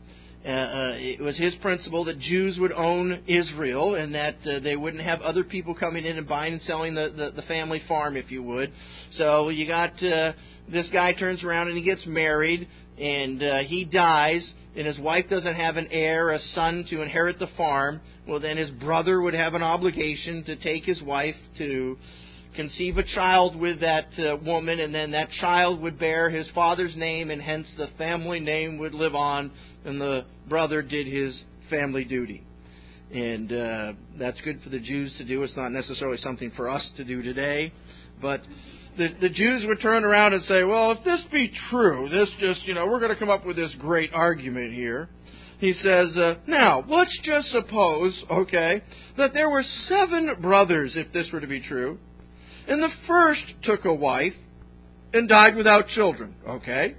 [0.44, 4.75] Uh, uh, it was his principle that Jews would own Israel and that uh, they
[4.75, 8.16] wouldn't have other people coming in and buying and selling the, the, the family farm,
[8.16, 8.72] if you would.
[9.12, 10.33] So you got uh,
[10.68, 12.66] this guy turns around and he gets married
[12.98, 17.38] and uh, he dies and his wife doesn't have an heir, a son to inherit
[17.38, 18.01] the farm.
[18.26, 21.98] Well, then his brother would have an obligation to take his wife to
[22.54, 26.94] conceive a child with that uh, woman, and then that child would bear his father's
[26.94, 29.50] name, and hence the family name would live on,
[29.85, 32.44] and the brother did his family duty.
[33.12, 35.42] And uh, that's good for the Jews to do.
[35.42, 37.72] It's not necessarily something for us to do today,
[38.20, 38.40] but
[38.96, 42.64] the, the Jews would turn around and say, well, if this be true, this just,
[42.66, 45.08] you know, we're going to come up with this great argument here.
[45.62, 48.83] He says, uh, now, let's just suppose, okay,
[49.16, 52.01] that there were seven brothers, if this were to be true,
[52.66, 54.33] and the first took a wife
[55.12, 56.35] and died without children.
[56.48, 56.96] Okay?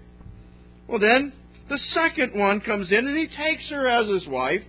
[0.88, 1.34] Well, then,
[1.67, 4.62] the second one comes in and he takes her as his wife,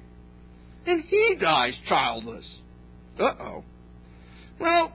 [0.85, 2.47] and he dies childless.
[3.17, 3.65] Uh oh.
[4.59, 4.93] Well,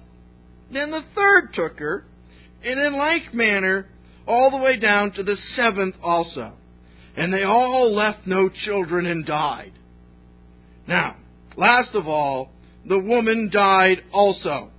[0.74, 2.04] then the third took her,
[2.66, 3.88] and in like manner,
[4.28, 6.56] all the way down to the seventh also.
[7.20, 9.74] And they all left no children and died.
[10.88, 11.18] Now,
[11.58, 12.50] last of all,
[12.88, 14.72] the woman died also.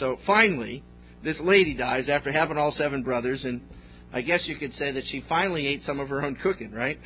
[0.00, 0.82] So finally,
[1.22, 3.60] this lady dies after having all seven brothers, and
[4.12, 6.98] I guess you could say that she finally ate some of her own cooking, right?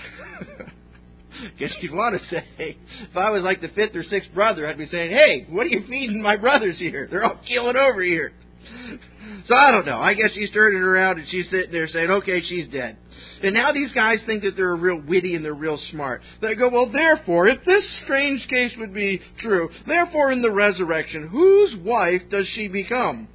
[1.59, 4.79] guess you'd want to say, if I was like the fifth or sixth brother, I'd
[4.79, 7.07] be saying, hey, what are you feeding my brothers here?
[7.11, 8.33] They're all killing over here.
[9.47, 9.99] So I don't know.
[9.99, 12.97] I guess she's turning around and she's sitting there saying, okay, she's dead.
[13.43, 16.23] And now these guys think that they're real witty and they're real smart.
[16.41, 21.29] They go, well, therefore, if this strange case would be true, therefore in the resurrection,
[21.29, 23.29] whose wife does she become?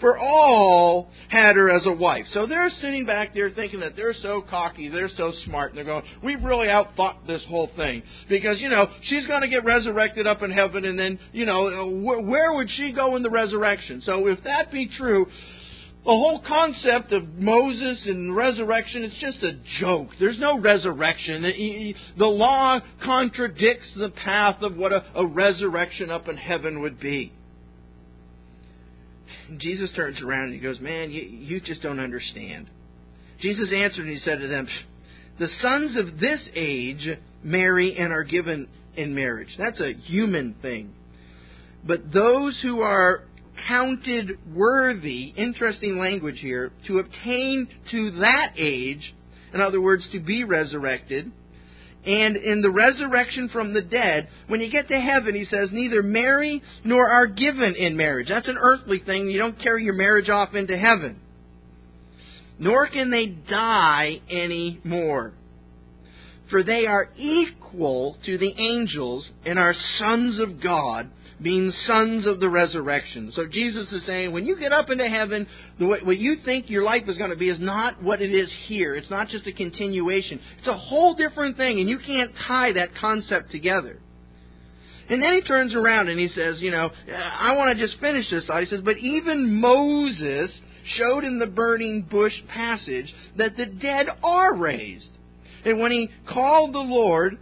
[0.00, 2.24] For all had her as a wife.
[2.32, 5.84] So they're sitting back there thinking that they're so cocky, they're so smart, and they're
[5.84, 8.02] going, we've really outthought this whole thing.
[8.28, 11.88] Because, you know, she's going to get resurrected up in heaven, and then, you know,
[11.88, 14.02] where would she go in the resurrection?
[14.04, 15.26] So if that be true,
[16.02, 20.08] the whole concept of Moses and resurrection, it's just a joke.
[20.18, 21.42] There's no resurrection.
[22.16, 27.34] The law contradicts the path of what a, a resurrection up in heaven would be.
[29.58, 32.68] Jesus turns around and he goes, Man, you, you just don't understand.
[33.40, 34.68] Jesus answered and he said to them,
[35.38, 37.06] The sons of this age
[37.42, 39.48] marry and are given in marriage.
[39.58, 40.94] That's a human thing.
[41.84, 43.24] But those who are
[43.68, 49.14] counted worthy, interesting language here, to obtain to that age,
[49.52, 51.30] in other words, to be resurrected,
[52.04, 56.02] and in the resurrection from the dead, when you get to heaven, he says, neither
[56.02, 58.28] marry nor are given in marriage.
[58.28, 59.28] That's an earthly thing.
[59.28, 61.20] You don't carry your marriage off into heaven.
[62.58, 65.34] Nor can they die any more.
[66.50, 71.10] For they are equal to the angels and are sons of God
[71.42, 73.32] being sons of the resurrection.
[73.34, 75.46] So Jesus is saying, when you get up into heaven,
[75.78, 78.94] what you think your life is going to be is not what it is here.
[78.94, 80.38] It's not just a continuation.
[80.58, 83.98] It's a whole different thing, and you can't tie that concept together.
[85.08, 88.30] And then he turns around and he says, you know, I want to just finish
[88.30, 88.44] this.
[88.44, 90.56] He says, but even Moses
[90.96, 95.08] showed in the burning bush passage that the dead are raised.
[95.64, 97.38] And when he called the Lord,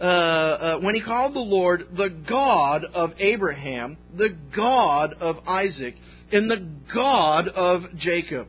[0.00, 5.94] uh, uh, when he called the Lord the God of Abraham, the God of Isaac,
[6.32, 8.48] and the God of Jacob.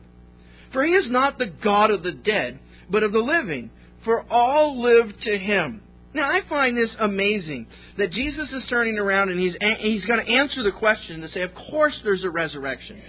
[0.72, 2.58] For he is not the God of the dead,
[2.90, 3.70] but of the living,
[4.04, 5.82] for all live to him.
[6.12, 7.66] Now I find this amazing
[7.98, 11.42] that Jesus is turning around and he's he's going to answer the question to say,
[11.42, 13.02] of course there's a resurrection.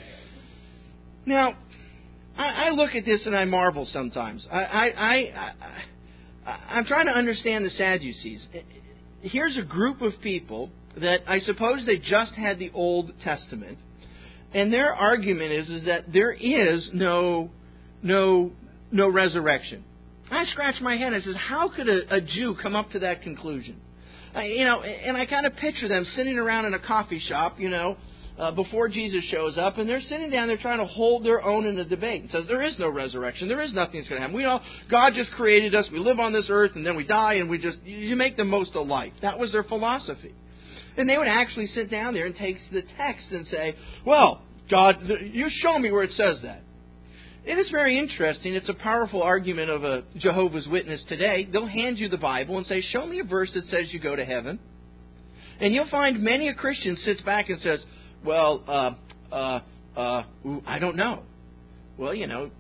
[1.26, 1.56] Now,
[2.38, 4.46] I, I look at this and I marvel sometimes.
[4.52, 5.84] I, I, I
[6.48, 8.46] I'm trying to understand the Sadducees.
[9.22, 13.78] Here's a group of people that I suppose they just had the Old Testament,
[14.54, 17.50] and their argument is is that there is no
[18.02, 18.52] no
[18.92, 19.84] no resurrection.
[20.32, 23.22] I scratch my head and says, how could a, a Jew come up to that
[23.22, 23.80] conclusion?
[24.36, 27.60] I, you know, and I kind of picture them sitting around in a coffee shop,
[27.60, 27.98] you know,
[28.38, 31.65] uh, before Jesus shows up, and they're sitting down there trying to hold their own
[31.65, 34.28] in the debate and says there is no resurrection, there is nothing that's going to
[34.28, 34.36] happen.
[34.36, 34.60] We know
[34.91, 37.58] God just created us, we live on this earth, and then we die, and we
[37.58, 39.13] just you make the most of life.
[39.21, 40.36] That was their philosophy,
[40.97, 44.97] and they would actually sit down there and take the text and say, well, God,
[45.21, 46.62] you show me where it says that.
[47.45, 48.56] It is very interesting.
[48.56, 51.47] It's a powerful argument of a Jehovah's Witness today.
[51.50, 54.17] They'll hand you the Bible and say, Show me a verse that says you go
[54.17, 54.60] to heaven.
[55.62, 57.82] And you'll find many a Christian sits back and says,
[58.26, 59.60] Well, uh, uh,
[59.96, 60.24] uh,
[60.66, 61.24] I don't know.
[61.98, 62.52] Well, you know,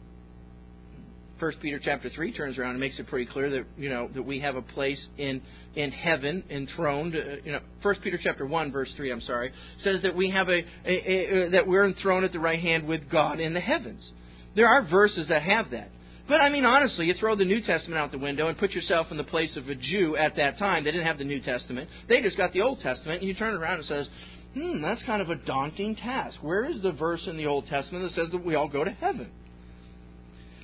[1.39, 4.23] First Peter chapter three turns around and makes it pretty clear that you know that
[4.23, 5.41] we have a place in
[5.75, 7.15] in heaven enthroned.
[7.15, 9.11] Uh, you know, First Peter chapter one verse three.
[9.11, 9.51] I'm sorry,
[9.83, 13.09] says that we have a, a, a, that we're enthroned at the right hand with
[13.11, 14.03] God in the heavens.
[14.55, 15.89] There are verses that have that.
[16.27, 19.07] But I mean, honestly, you throw the New Testament out the window and put yourself
[19.11, 20.83] in the place of a Jew at that time.
[20.83, 21.89] They didn't have the New Testament.
[22.09, 23.21] They just got the Old Testament.
[23.21, 24.09] And you turn around and says,
[24.57, 26.37] hmm, that's kind of a daunting task.
[26.41, 28.91] Where is the verse in the Old Testament that says that we all go to
[28.91, 29.29] heaven?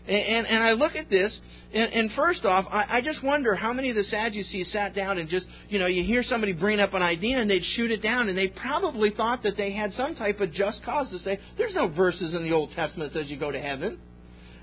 [0.06, 1.38] And, and, and I look at this,
[1.74, 5.18] and, and first off, I, I just wonder how many of the Sadducees sat down
[5.18, 8.02] and just, you know, you hear somebody bring up an idea and they'd shoot it
[8.02, 11.40] down, and they probably thought that they had some type of just cause to say,
[11.58, 13.98] there's no verses in the Old Testament that says you go to heaven.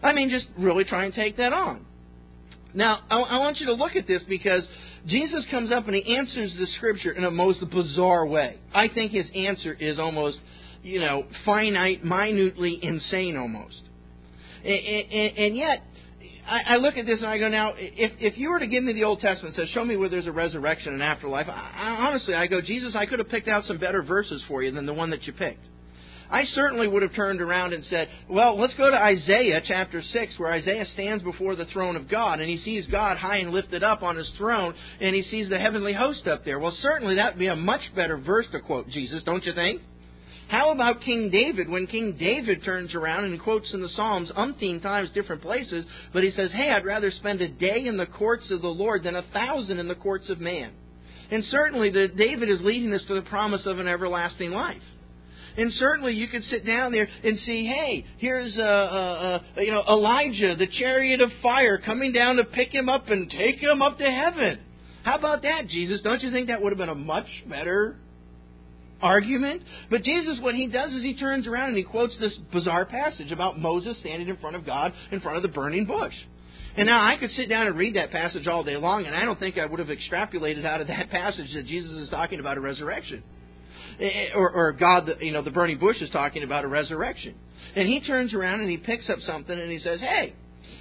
[0.02, 1.86] I mean, just really try and take that on.
[2.74, 4.66] Now, I, I want you to look at this because
[5.06, 8.56] Jesus comes up and he answers the scripture in a most bizarre way.
[8.74, 10.38] I think his answer is almost,
[10.82, 13.80] you know, finite, minutely insane almost.
[14.64, 15.82] And, and, and yet,
[16.46, 18.82] I, I look at this and I go, now, if, if you were to give
[18.84, 21.72] me the Old Testament and says, show me where there's a resurrection and afterlife, I,
[21.76, 24.70] I, honestly, I go, Jesus, I could have picked out some better verses for you
[24.72, 25.64] than the one that you picked.
[26.30, 30.38] I certainly would have turned around and said, well, let's go to Isaiah chapter 6,
[30.38, 33.82] where Isaiah stands before the throne of God, and he sees God high and lifted
[33.82, 36.60] up on his throne, and he sees the heavenly host up there.
[36.60, 39.82] Well, certainly that would be a much better verse to quote Jesus, don't you think?
[40.50, 44.82] How about King David when King David turns around and quotes in the Psalms umpteen
[44.82, 48.50] times different places, but he says, Hey, I'd rather spend a day in the courts
[48.50, 50.72] of the Lord than a thousand in the courts of man.
[51.30, 54.82] And certainly the, David is leading us to the promise of an everlasting life.
[55.60, 59.70] And certainly you could sit down there and see, hey, here's uh, uh, uh, you
[59.70, 63.82] know Elijah, the chariot of fire, coming down to pick him up and take him
[63.82, 64.58] up to heaven.
[65.02, 66.00] How about that, Jesus?
[66.00, 67.96] Don't you think that would have been a much better
[69.02, 69.62] argument.
[69.90, 73.30] But Jesus, what he does is he turns around and he quotes this bizarre passage
[73.30, 76.14] about Moses standing in front of God in front of the burning bush.
[76.76, 79.24] And now I could sit down and read that passage all day long, and I
[79.24, 82.56] don't think I would have extrapolated out of that passage that Jesus is talking about
[82.56, 83.22] a resurrection.
[84.00, 87.34] Eh, or, or God, you know, the burning bush is talking about a resurrection.
[87.76, 90.34] And he turns around and he picks up something and he says, hey,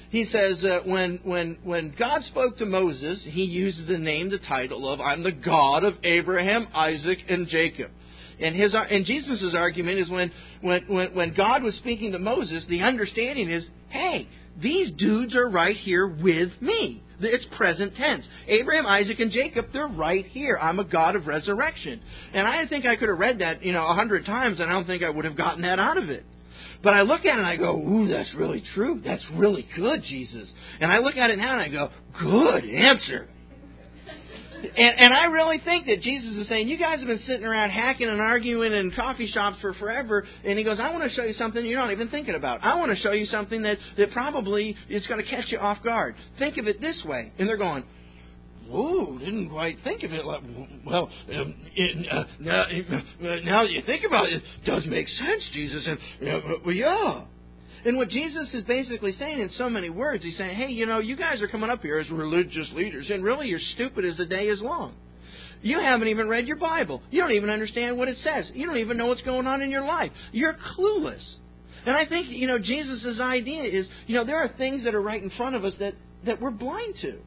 [0.09, 4.39] he says uh, when when when God spoke to Moses, he used the name, the
[4.39, 7.91] title of "I'm the God of Abraham, Isaac, and Jacob."
[8.39, 12.65] And his and Jesus's argument is when, when when when God was speaking to Moses,
[12.69, 14.27] the understanding is, hey,
[14.59, 17.03] these dudes are right here with me.
[17.21, 18.25] It's present tense.
[18.47, 20.57] Abraham, Isaac, and Jacob, they're right here.
[20.61, 22.01] I'm a God of resurrection.
[22.33, 24.73] And I think I could have read that, you know, a hundred times, and I
[24.73, 26.25] don't think I would have gotten that out of it.
[26.81, 29.01] But I look at it and I go, ooh, that's really true.
[29.03, 30.49] That's really good, Jesus.
[30.79, 33.27] And I look at it now and I go, good answer.
[34.63, 37.69] And, and I really think that Jesus is saying, you guys have been sitting around
[37.69, 40.25] hacking and arguing in coffee shops for forever.
[40.43, 42.63] And he goes, I want to show you something you're not even thinking about.
[42.63, 45.81] I want to show you something that, that probably is going to catch you off
[45.83, 46.15] guard.
[46.37, 47.31] Think of it this way.
[47.39, 47.83] And they're going,
[48.67, 50.41] whoa, didn't quite think of it like,
[50.85, 52.65] well, um, it, uh, now, uh,
[53.43, 55.87] now that you think about it, it does make sense, Jesus.
[55.87, 57.21] And, uh, well, yeah.
[57.85, 60.99] And what Jesus is basically saying in so many words, he's saying, hey, you know,
[60.99, 64.25] you guys are coming up here as religious leaders, and really you're stupid as the
[64.25, 64.95] day is long.
[65.61, 67.01] You haven't even read your Bible.
[67.09, 68.49] You don't even understand what it says.
[68.53, 70.11] You don't even know what's going on in your life.
[70.31, 71.23] You're clueless.
[71.85, 75.01] And I think, you know, Jesus' idea is, you know, there are things that are
[75.01, 77.17] right in front of us that, that we're blind to.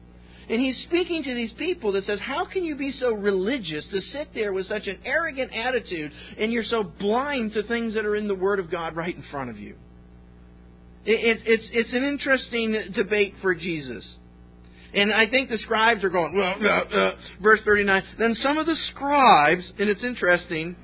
[0.49, 4.01] And he's speaking to these people that says, How can you be so religious to
[4.01, 8.15] sit there with such an arrogant attitude and you're so blind to things that are
[8.15, 9.75] in the Word of God right in front of you?
[11.05, 14.05] It, it, it's, it's an interesting debate for Jesus.
[14.93, 18.03] And I think the scribes are going, well, uh, uh, verse 39.
[18.19, 20.75] Then some of the scribes, and it's interesting,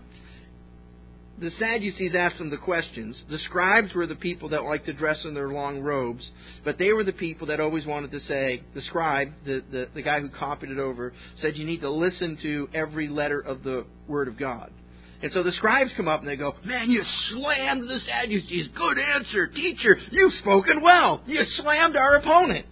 [1.39, 3.21] the Sadducees asked them the questions.
[3.29, 6.29] The scribes were the people that liked to dress in their long robes,
[6.65, 10.01] but they were the people that always wanted to say, the scribe, the, the, the
[10.01, 13.85] guy who copied it over, said you need to listen to every letter of the
[14.07, 14.71] Word of God.
[15.21, 18.69] And so the scribes come up and they go, Man, you slammed the Sadducees.
[18.75, 19.97] Good answer, teacher.
[20.11, 21.21] You've spoken well.
[21.25, 22.65] You slammed our opponent.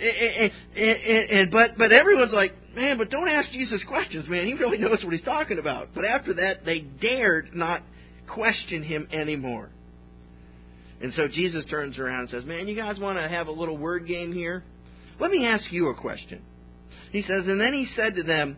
[0.00, 4.46] and, and, and, but but everyone's like, man, but don't ask Jesus questions, man.
[4.46, 5.88] He really knows what he's talking about.
[5.94, 7.82] But after that, they dared not
[8.26, 9.70] question him anymore.
[11.02, 13.76] And so Jesus turns around and says, Man, you guys want to have a little
[13.76, 14.62] word game here?
[15.18, 16.42] Let me ask you a question.
[17.12, 18.56] He says, And then he said to them,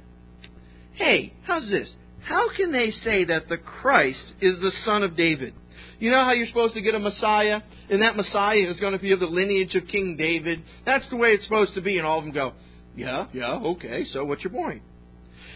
[0.94, 1.90] Hey, how's this?
[2.24, 5.54] How can they say that the Christ is the son of David?
[5.98, 7.60] You know how you're supposed to get a Messiah?
[7.90, 10.62] And that Messiah is going to be of the lineage of King David?
[10.84, 11.98] That's the way it's supposed to be.
[11.98, 12.52] And all of them go,
[12.96, 14.82] Yeah, yeah, okay, so what's your point?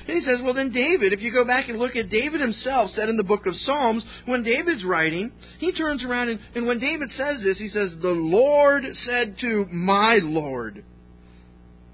[0.08, 2.92] And he says, well, then David, if you go back and look at David himself,
[2.94, 6.78] said in the book of Psalms, when David's writing, he turns around and, and when
[6.78, 10.84] David says this, he says, the Lord said to my Lord.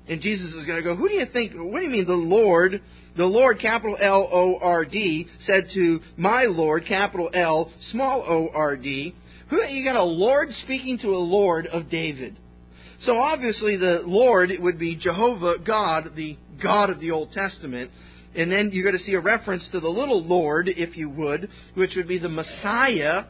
[0.08, 2.12] And Jesus is going to go, who do you think, what do you mean the
[2.12, 2.82] Lord?
[3.16, 8.48] The Lord, capital L O R D, said to my Lord, capital L, small O
[8.52, 9.14] R D.
[9.48, 12.38] Who, you got a Lord speaking to a Lord of David.
[13.04, 17.90] So obviously the Lord would be Jehovah God, the God of the Old Testament.
[18.34, 21.50] And then you're going to see a reference to the little Lord, if you would,
[21.74, 23.24] which would be the Messiah.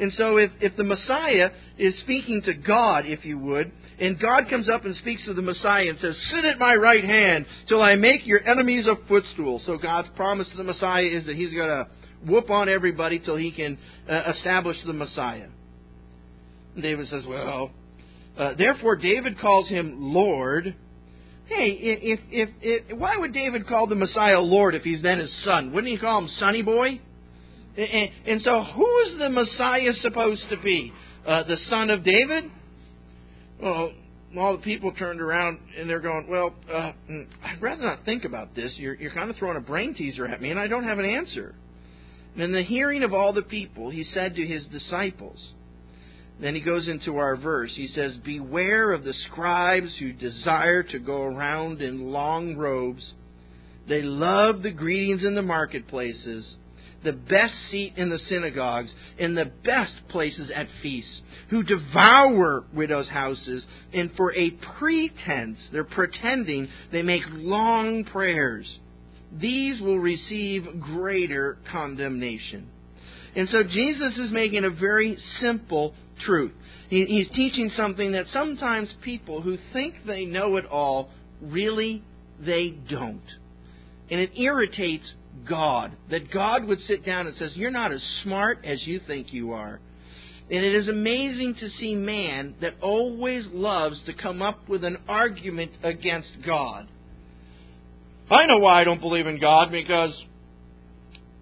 [0.00, 4.50] And so if, if the Messiah is speaking to God, if you would, and God
[4.50, 7.80] comes up and speaks to the Messiah and says, Sit at my right hand till
[7.80, 9.62] I make your enemies a footstool.
[9.64, 11.86] So God's promise to the Messiah is that he's going to
[12.26, 13.78] whoop on everybody till he can
[14.08, 15.48] uh, establish the Messiah.
[16.74, 17.70] And David says, Well,
[18.36, 20.74] uh, therefore David calls him Lord
[21.46, 25.32] Hey, if, if, if, why would David call the Messiah Lord if he's then his
[25.44, 25.72] son?
[25.72, 27.00] Wouldn't he call him Sonny Boy?
[27.76, 30.92] And, and so, who is the Messiah supposed to be?
[31.26, 32.44] Uh, the son of David?
[33.60, 33.92] Well,
[34.38, 38.24] all the people turned around and they're going, Well, uh, mm, I'd rather not think
[38.24, 38.74] about this.
[38.76, 41.04] You're, you're kind of throwing a brain teaser at me, and I don't have an
[41.04, 41.54] answer.
[42.34, 45.52] And in the hearing of all the people, he said to his disciples,
[46.40, 47.72] then he goes into our verse.
[47.74, 53.14] He says, Beware of the scribes who desire to go around in long robes.
[53.88, 56.56] They love the greetings in the marketplaces,
[57.04, 61.20] the best seat in the synagogues, in the best places at feasts,
[61.50, 68.78] who devour widows' houses, and for a pretense, they're pretending, they make long prayers.
[69.32, 72.68] These will receive greater condemnation.
[73.34, 75.94] And so Jesus is making a very simple
[76.24, 76.52] truth.
[76.88, 81.10] he's teaching something that sometimes people who think they know it all
[81.42, 82.02] really
[82.40, 83.20] they don't.
[84.10, 85.12] And it irritates
[85.44, 89.32] God that God would sit down and says, "You're not as smart as you think
[89.32, 89.80] you are."
[90.48, 94.98] And it is amazing to see man that always loves to come up with an
[95.08, 96.86] argument against God.
[98.30, 100.12] I know why I don't believe in God because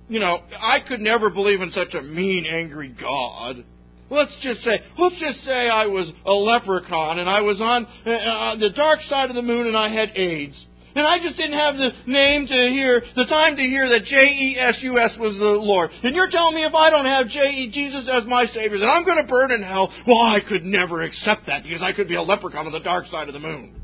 [0.08, 3.64] you know, I could never believe in such a mean, angry God.
[4.10, 8.10] Let's just say, let's just say I was a leprechaun and I was on uh,
[8.10, 10.54] uh, the dark side of the moon and I had AIDS.
[10.96, 15.10] And I just didn't have the name to hear, the time to hear that J-E-S-U-S
[15.18, 15.90] was the Lord.
[16.04, 19.04] And you're telling me if I don't have J-E, Jesus as my Savior, that I'm
[19.04, 19.92] going to burn in hell?
[20.06, 23.06] Well, I could never accept that because I could be a leprechaun on the dark
[23.10, 23.74] side of the moon.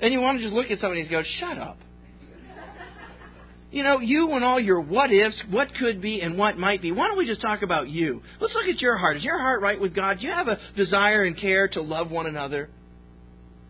[0.00, 1.76] And you want to just look at somebody and go, shut up.
[3.70, 6.92] You know, you and all your what ifs, what could be, and what might be.
[6.92, 8.22] Why don't we just talk about you?
[8.40, 9.16] Let's look at your heart.
[9.16, 10.18] Is your heart right with God?
[10.20, 12.68] Do you have a desire and care to love one another?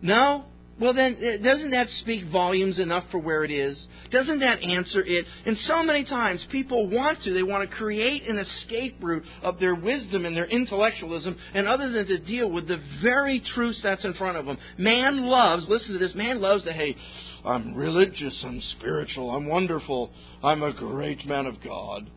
[0.01, 0.45] No?
[0.83, 3.77] Well, then, uh, doesn't that speak volumes enough for where it is?
[4.11, 5.25] Doesn't that answer it?
[5.45, 7.33] And so many times people want to.
[7.33, 11.89] They want to create an escape route of their wisdom and their intellectualism, and other
[11.89, 14.57] than to deal with the very truth that's in front of them.
[14.77, 16.97] Man loves, listen to this, man loves to, hey,
[17.45, 20.11] I'm religious, I'm spiritual, I'm wonderful,
[20.43, 22.09] I'm a great man of God.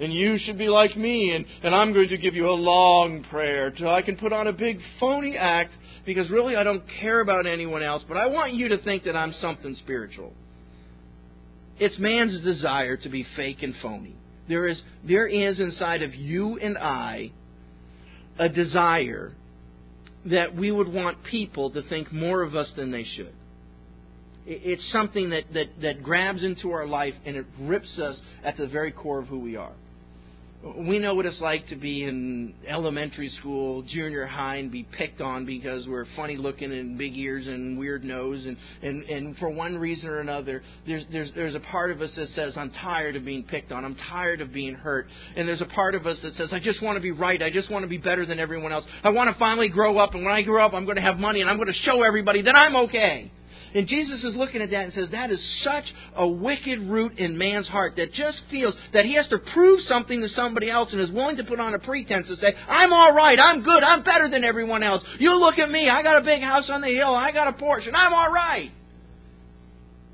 [0.00, 3.24] And you should be like me, and, and I'm going to give you a long
[3.24, 5.72] prayer till I can put on a big phony act
[6.06, 9.16] because really I don't care about anyone else, but I want you to think that
[9.16, 10.32] I'm something spiritual.
[11.78, 14.14] It's man's desire to be fake and phony.
[14.48, 17.32] There is, there is inside of you and I
[18.38, 19.32] a desire
[20.26, 23.34] that we would want people to think more of us than they should.
[24.46, 28.66] It's something that, that, that grabs into our life and it rips us at the
[28.66, 29.74] very core of who we are.
[30.60, 35.20] We know what it's like to be in elementary school, junior high, and be picked
[35.20, 39.50] on because we're funny looking and big ears and weird nose, and, and, and for
[39.50, 43.14] one reason or another, there's, there's, there's a part of us that says, I'm tired
[43.14, 45.06] of being picked on, I'm tired of being hurt.
[45.36, 47.50] And there's a part of us that says, I just want to be right, I
[47.50, 48.84] just want to be better than everyone else.
[49.04, 51.18] I want to finally grow up, and when I grow up, I'm going to have
[51.18, 53.30] money, and I'm going to show everybody that I'm okay.
[53.74, 55.84] And Jesus is looking at that and says, That is such
[56.16, 60.20] a wicked root in man's heart that just feels that he has to prove something
[60.22, 63.12] to somebody else and is willing to put on a pretense to say, I'm all
[63.12, 65.02] right, I'm good, I'm better than everyone else.
[65.18, 67.52] You look at me, I got a big house on the hill, I got a
[67.52, 68.70] Porsche, and I'm all right.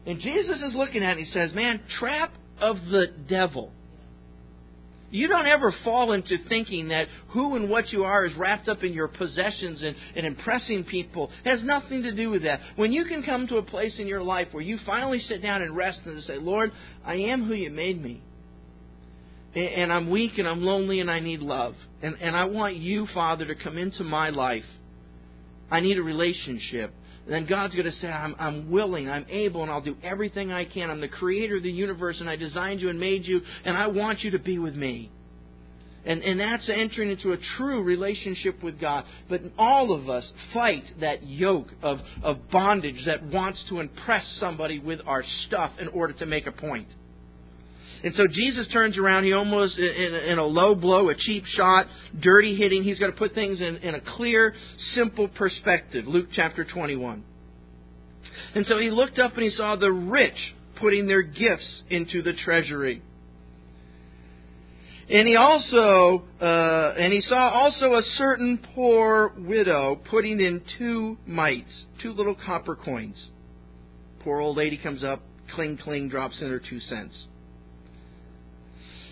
[0.06, 3.72] And Jesus is looking at it and he says, Man, trap of the devil.
[5.14, 8.82] You don't ever fall into thinking that who and what you are is wrapped up
[8.82, 11.30] in your possessions and, and impressing people.
[11.44, 12.58] It has nothing to do with that.
[12.74, 15.62] When you can come to a place in your life where you finally sit down
[15.62, 16.72] and rest and say, Lord,
[17.04, 18.22] I am who you made me.
[19.54, 21.76] And, and I'm weak and I'm lonely and I need love.
[22.02, 24.64] And, and I want you, Father, to come into my life.
[25.70, 26.92] I need a relationship
[27.26, 30.64] then God's going to say, I'm, I'm willing, I'm able, and I'll do everything I
[30.64, 30.90] can.
[30.90, 33.86] I'm the creator of the universe, and I designed you and made you, and I
[33.86, 35.10] want you to be with me.
[36.06, 39.04] And, and that's entering into a true relationship with God.
[39.28, 44.78] But all of us fight that yoke of, of bondage that wants to impress somebody
[44.78, 46.88] with our stuff in order to make a point.
[48.04, 49.24] And so Jesus turns around.
[49.24, 51.86] He almost, in, in a low blow, a cheap shot,
[52.20, 54.54] dirty hitting, he's got to put things in, in a clear,
[54.94, 56.06] simple perspective.
[56.06, 57.24] Luke chapter 21.
[58.54, 60.36] And so he looked up and he saw the rich
[60.78, 63.00] putting their gifts into the treasury.
[65.08, 71.16] And he also, uh, and he saw also a certain poor widow putting in two
[71.26, 73.28] mites, two little copper coins.
[74.22, 75.22] Poor old lady comes up,
[75.54, 77.14] cling cling, drops in her two cents.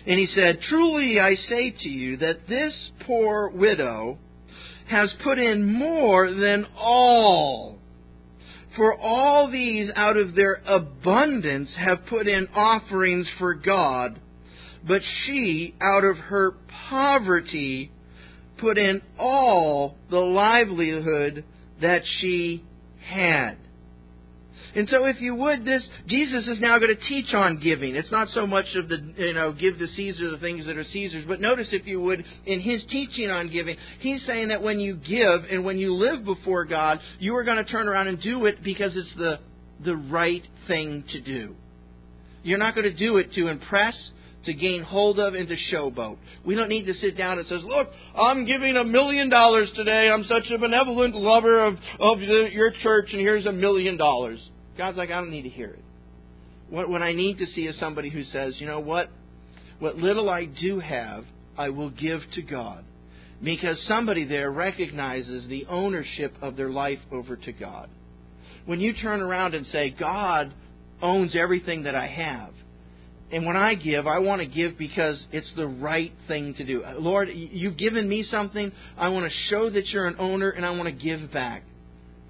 [0.05, 2.73] And he said, Truly I say to you that this
[3.05, 4.17] poor widow
[4.89, 7.79] has put in more than all.
[8.75, 14.19] For all these out of their abundance have put in offerings for God,
[14.85, 16.53] but she out of her
[16.89, 17.91] poverty
[18.57, 21.45] put in all the livelihood
[21.81, 22.63] that she
[23.07, 23.57] had.
[24.75, 27.95] And so, if you would, this Jesus is now going to teach on giving.
[27.95, 30.83] It's not so much of the you know give to Caesar the things that are
[30.83, 34.79] Caesar's, but notice, if you would, in his teaching on giving, he's saying that when
[34.79, 38.19] you give and when you live before God, you are going to turn around and
[38.21, 39.39] do it because it's the
[39.83, 41.55] the right thing to do.
[42.41, 43.95] You're not going to do it to impress
[44.45, 46.17] to gain hold of and to showboat.
[46.45, 50.09] We don't need to sit down and says, "Look, I'm giving a million dollars today.
[50.09, 54.39] I'm such a benevolent lover of of the, your church, and here's a million dollars."
[54.77, 55.83] God's like, I don't need to hear it.
[56.69, 59.09] What, what I need to see is somebody who says, you know what?
[59.79, 61.25] What little I do have,
[61.57, 62.83] I will give to God.
[63.43, 67.89] Because somebody there recognizes the ownership of their life over to God.
[68.65, 70.53] When you turn around and say, God
[71.01, 72.53] owns everything that I have,
[73.31, 76.83] and when I give, I want to give because it's the right thing to do.
[76.97, 78.71] Lord, you've given me something.
[78.95, 81.63] I want to show that you're an owner, and I want to give back.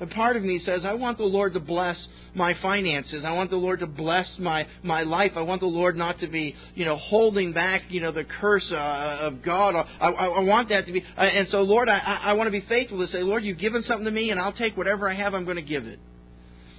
[0.04, 1.96] A part of me says, I want the Lord to bless
[2.36, 3.24] my finances.
[3.24, 5.32] I want the Lord to bless my, my life.
[5.38, 8.70] I want the Lord not to be, you know, holding back, you know, the curse
[8.70, 8.76] uh,
[9.22, 9.76] of God.
[9.76, 11.06] I, I, I want that to be.
[11.18, 13.82] Uh, and so, Lord, I, I want to be faithful to say, Lord, you've given
[13.84, 16.00] something to me, and I'll take whatever I have, I'm going to give it.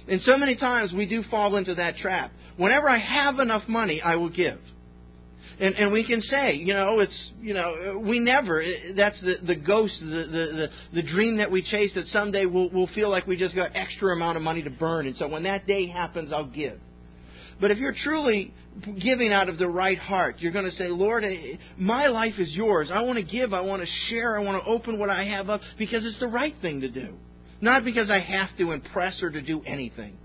[0.07, 2.31] And so many times we do fall into that trap.
[2.57, 4.59] Whenever I have enough money, I will give.
[5.59, 8.63] And, and we can say, you know, it's, you know, we never,
[8.95, 12.89] that's the, the ghost, the, the, the, dream that we chase that someday we'll, we'll
[12.93, 15.07] feel like we just got extra amount of money to burn.
[15.07, 16.79] And so when that day happens, I'll give.
[17.61, 18.53] But if you're truly
[19.01, 22.49] giving out of the right heart, you're going to say, Lord, eh, my life is
[22.49, 22.89] yours.
[22.93, 23.53] I want to give.
[23.53, 24.37] I want to share.
[24.37, 27.13] I want to open what I have up because it's the right thing to do.
[27.61, 30.17] Not because I have to impress or to do anything.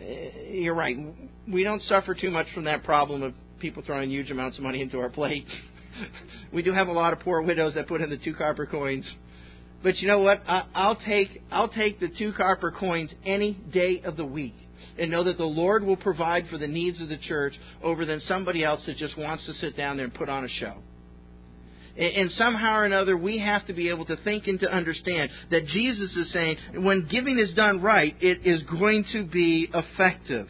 [0.00, 0.96] Eh, you're right.
[1.46, 4.82] We don't suffer too much from that problem of people throwing huge amounts of money
[4.82, 5.46] into our plate.
[6.52, 9.04] we do have a lot of poor widows that put in the two copper coins.
[9.82, 10.42] But you know what?
[10.46, 14.56] I, I'll take I'll take the two copper coins any day of the week
[14.98, 18.20] and know that the Lord will provide for the needs of the church over than
[18.22, 20.74] somebody else that just wants to sit down there and put on a show.
[21.96, 25.30] And, and somehow or another, we have to be able to think and to understand
[25.50, 30.48] that Jesus is saying when giving is done right, it is going to be effective.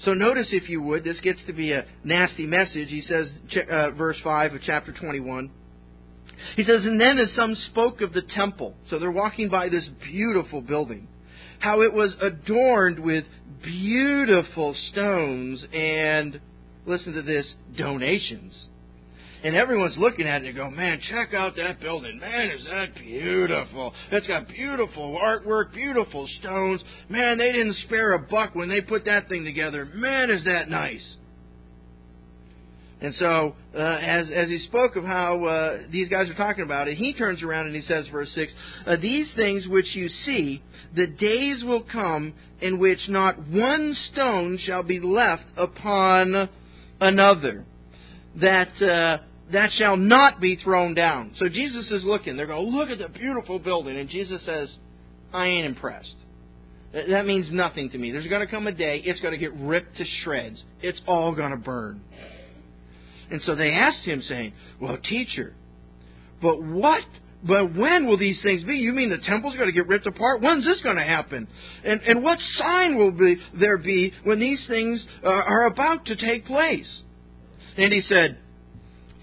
[0.00, 2.88] So notice, if you would, this gets to be a nasty message.
[2.88, 3.30] He says,
[3.70, 5.50] uh, verse 5 of chapter 21.
[6.56, 9.88] He says, And then as some spoke of the temple, so they're walking by this
[10.04, 11.08] beautiful building,
[11.60, 13.24] how it was adorned with
[13.62, 16.40] beautiful stones and,
[16.84, 18.68] listen to this, donations
[19.46, 22.18] and everyone's looking at it and go, man, check out that building.
[22.18, 23.94] Man, is that beautiful.
[24.10, 26.82] It's got beautiful artwork, beautiful stones.
[27.08, 29.88] Man, they didn't spare a buck when they put that thing together.
[29.94, 31.16] Man, is that nice.
[33.00, 36.88] And so, uh, as as he spoke of how uh, these guys are talking about
[36.88, 38.52] it, he turns around and he says, verse six:
[38.84, 40.60] uh, "These things which you see,
[40.96, 46.48] the days will come in which not one stone shall be left upon
[46.98, 47.64] another,
[48.40, 49.18] that uh,
[49.52, 52.36] that shall not be thrown down." So Jesus is looking.
[52.36, 54.72] They're going, "Look at the beautiful building," and Jesus says,
[55.32, 56.16] "I ain't impressed."
[56.92, 58.10] That means nothing to me.
[58.10, 60.62] There's going to come a day it's going to get ripped to shreds.
[60.80, 62.00] It's all going to burn.
[63.30, 65.54] And so they asked him, saying, Well, teacher,
[66.40, 67.02] but what?
[67.46, 68.76] But when will these things be?
[68.76, 70.40] You mean the temple's going to get ripped apart?
[70.40, 71.46] When's this going to happen?
[71.84, 76.16] And, and what sign will be, there be when these things uh, are about to
[76.16, 77.02] take place?
[77.76, 78.38] And he said,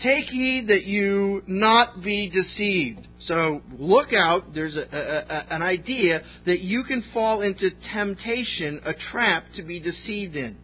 [0.03, 3.07] Take heed that you not be deceived.
[3.25, 4.53] So look out.
[4.53, 9.63] There's a, a, a, an idea that you can fall into temptation, a trap to
[9.63, 10.57] be deceived in.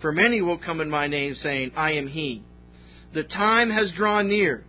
[0.00, 2.44] For many will come in my name, saying, I am he.
[3.14, 4.64] The time has drawn near.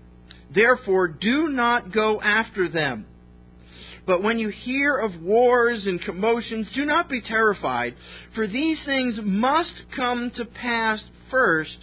[0.53, 3.05] Therefore, do not go after them.
[4.07, 7.93] But when you hear of wars and commotions, do not be terrified,
[8.33, 11.77] for these things must come to pass first.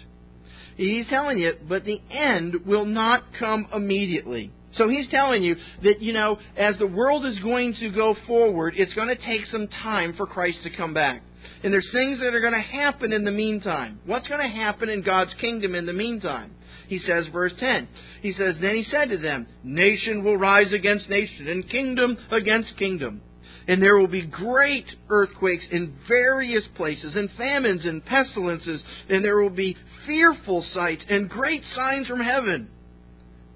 [0.78, 4.52] He's telling you, but the end will not come immediately.
[4.74, 8.74] So he's telling you that, you know, as the world is going to go forward,
[8.76, 11.22] it's going to take some time for Christ to come back.
[11.64, 13.98] And there's things that are going to happen in the meantime.
[14.06, 16.54] What's going to happen in God's kingdom in the meantime?
[16.86, 17.88] He says, verse 10,
[18.22, 22.76] he says, Then he said to them, Nation will rise against nation, and kingdom against
[22.76, 23.20] kingdom.
[23.68, 29.40] And there will be great earthquakes in various places, and famines and pestilences, and there
[29.40, 32.70] will be fearful sights and great signs from heaven.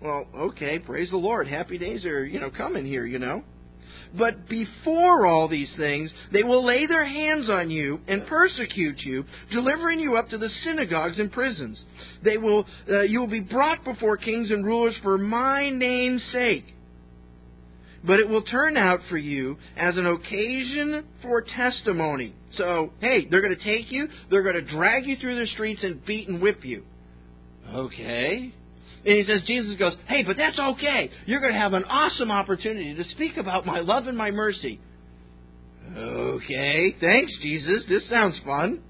[0.02, 1.48] Well, okay, praise the Lord.
[1.48, 3.42] Happy days are, you know, coming here, you know.
[4.18, 9.24] But before all these things, they will lay their hands on you and persecute you,
[9.50, 11.82] delivering you up to the synagogues and prisons.
[12.22, 16.74] They will, uh, you will be brought before kings and rulers for my name's sake.
[18.04, 22.34] But it will turn out for you as an occasion for testimony.
[22.54, 25.82] So, hey, they're going to take you, they're going to drag you through the streets
[25.82, 26.82] and beat and whip you.
[27.72, 28.52] Okay.
[29.04, 31.10] And he says, Jesus goes, hey, but that's okay.
[31.26, 34.80] You're going to have an awesome opportunity to speak about my love and my mercy.
[35.96, 37.84] Okay, thanks, Jesus.
[37.88, 38.80] This sounds fun.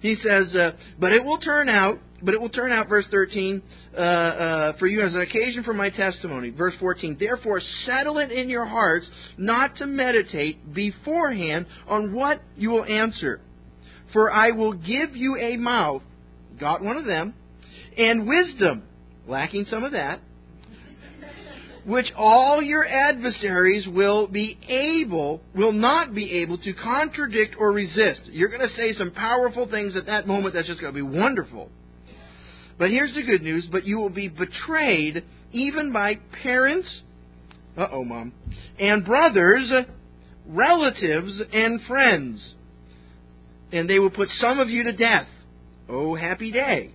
[0.00, 3.62] He says, uh, but it will turn out, but it will turn out, verse 13,
[3.94, 6.50] uh, uh, for you as an occasion for my testimony.
[6.50, 9.06] Verse 14, therefore settle it in your hearts
[9.36, 13.40] not to meditate beforehand on what you will answer.
[14.12, 16.02] For I will give you a mouth,
[16.58, 17.34] got one of them,
[17.98, 18.84] and wisdom
[19.26, 20.20] lacking some of that,
[21.84, 28.22] which all your adversaries will be able, will not be able to contradict or resist.
[28.24, 31.18] You're going to say some powerful things at that moment that's just going to be
[31.18, 31.70] wonderful.
[32.78, 36.88] But here's the good news, but you will be betrayed even by parents,
[37.76, 38.32] uh oh, mom,
[38.78, 39.72] and brothers,
[40.46, 42.54] relatives, and friends.
[43.72, 45.26] And they will put some of you to death.
[45.88, 46.92] Oh, happy day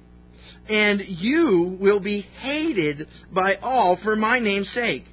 [0.69, 5.05] and you will be hated by all for my name's sake.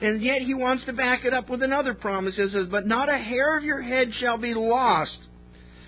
[0.00, 2.36] And yet he wants to back it up with another promise.
[2.36, 5.18] He says, But not a hair of your head shall be lost.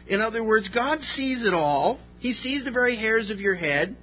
[0.06, 1.98] In other words, God sees it all.
[2.22, 3.96] He sees the very hairs of your head.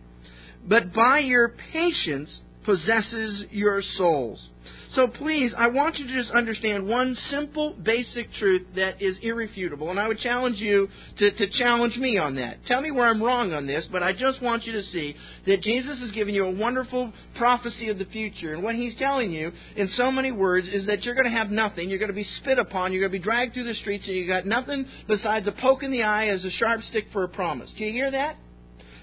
[0.67, 2.29] But by your patience
[2.65, 4.45] possesses your souls.
[4.93, 9.91] So please, I want you to just understand one simple, basic truth that is irrefutable.
[9.91, 10.87] And I would challenge you
[11.19, 12.65] to, to challenge me on that.
[12.65, 15.15] Tell me where I'm wrong on this, but I just want you to see
[15.45, 18.53] that Jesus is giving you a wonderful prophecy of the future.
[18.53, 21.51] And what he's telling you, in so many words, is that you're going to have
[21.51, 21.89] nothing.
[21.89, 22.91] You're going to be spit upon.
[22.91, 25.83] You're going to be dragged through the streets, and you've got nothing besides a poke
[25.83, 27.71] in the eye as a sharp stick for a promise.
[27.77, 28.37] Do you hear that?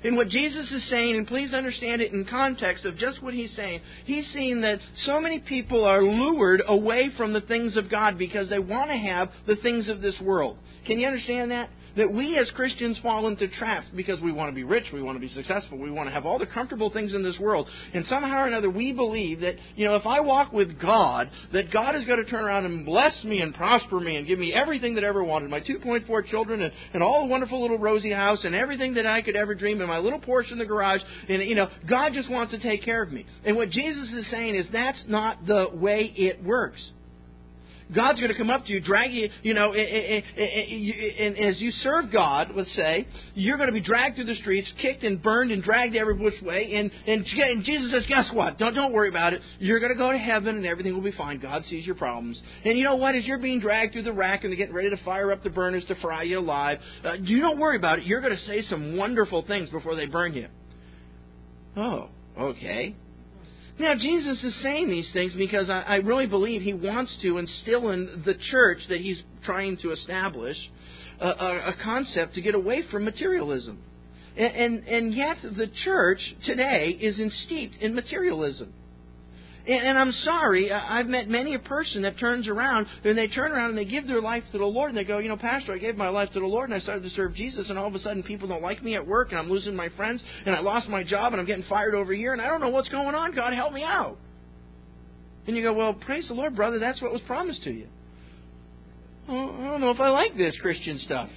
[0.05, 3.55] And what Jesus is saying, and please understand it in context of just what he's
[3.57, 8.19] saying, he's saying that so many people are lured away from the things of God
[8.19, 10.59] because they want to have the things of this world.
[10.87, 11.71] Can you understand that?
[11.97, 15.17] That we as Christians fall into traps because we want to be rich, we want
[15.17, 17.69] to be successful, we want to have all the comfortable things in this world.
[17.95, 21.73] And somehow or another we believe that, you know, if I walk with God, that
[21.73, 24.53] God is going to turn around and bless me and prosper me and give me
[24.53, 25.51] everything that I ever wanted.
[25.51, 29.23] My 2.4 children and, and all the wonderful little rosy house and everything that I
[29.23, 31.01] could ever dream and my little Porsche in the garage.
[31.29, 33.27] And, you know, God just wants to take care of me.
[33.45, 36.81] And what Jesus is saying is that's not the way it works.
[37.95, 42.11] God's going to come up to you, drag you, you know, and as you serve
[42.11, 45.63] God, let's say, you're going to be dragged through the streets, kicked and burned and
[45.63, 46.75] dragged every which way.
[46.75, 47.25] And, and,
[47.65, 48.59] Jesus says, guess what?
[48.59, 49.43] Don't, don't worry about it.
[49.61, 51.39] You're going to go to heaven and everything will be fine.
[51.39, 52.41] God sees your problems.
[52.65, 53.15] And you know what?
[53.15, 55.51] As you're being dragged through the rack and they're getting ready to fire up the
[55.51, 58.05] burners to fry you alive, uh, you don't worry about it.
[58.05, 60.49] You're going to say some wonderful things before they burn you.
[61.77, 62.97] Oh, okay.
[63.79, 67.91] Now, Jesus is saying these things because I, I really believe he wants to instill
[67.91, 70.57] in the church that he's trying to establish
[71.21, 73.79] a, a, a concept to get away from materialism.
[74.37, 78.73] And, and, and yet, the church today is steeped in materialism.
[79.69, 83.71] And I'm sorry, I've met many a person that turns around and they turn around
[83.71, 85.79] and they give their life to the Lord and they go, you know, Pastor, I
[85.79, 87.95] gave my life to the Lord and I started to serve Jesus and all of
[87.95, 90.61] a sudden people don't like me at work and I'm losing my friends and I
[90.61, 93.17] lost my job and I'm getting fired over here and I don't know what's going
[93.17, 93.35] on.
[93.35, 94.17] God help me out.
[95.49, 96.79] And you go, well, praise the Lord, brother.
[96.79, 97.89] That's what was promised to you.
[99.29, 101.29] Well, I don't know if I like this Christian stuff.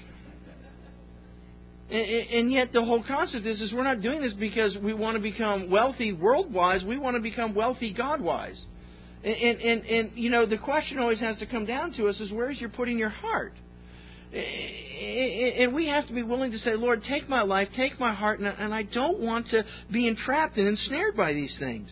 [1.91, 5.21] And yet, the whole concept is, is we're not doing this because we want to
[5.21, 6.83] become wealthy world-wise.
[6.83, 8.63] We want to become wealthy God-wise.
[9.23, 12.19] And, and, and, and, you know, the question always has to come down to us
[12.19, 13.53] is where's you're putting your heart?
[14.31, 18.39] And we have to be willing to say, Lord, take my life, take my heart,
[18.39, 21.89] and I don't want to be entrapped and ensnared by these things.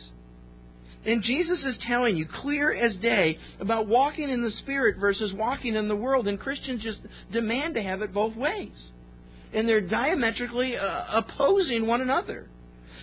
[1.07, 5.75] And Jesus is telling you clear as day about walking in the Spirit versus walking
[5.75, 6.27] in the world.
[6.27, 6.99] And Christians just
[7.31, 8.91] demand to have it both ways
[9.53, 12.47] and they're diametrically uh, opposing one another.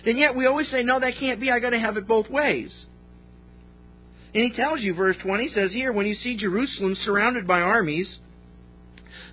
[0.05, 1.51] And yet we always say, no, that can't be.
[1.51, 2.73] I've got to have it both ways.
[4.33, 8.17] And he tells you, verse 20 says here, when you see Jerusalem surrounded by armies,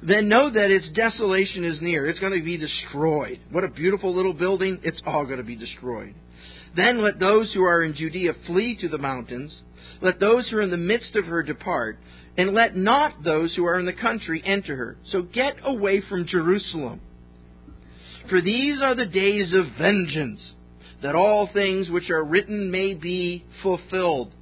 [0.02, 2.06] then know that its desolation is near.
[2.06, 3.40] It's going to be destroyed.
[3.50, 4.80] What a beautiful little building.
[4.82, 6.14] It's all going to be destroyed.
[6.76, 9.54] Then let those who are in Judea flee to the mountains.
[10.00, 11.98] Let those who are in the midst of her depart.
[12.36, 14.96] And let not those who are in the country enter her.
[15.10, 17.00] So get away from Jerusalem.
[18.30, 20.40] For these are the days of vengeance,
[21.02, 24.32] that all things which are written may be fulfilled.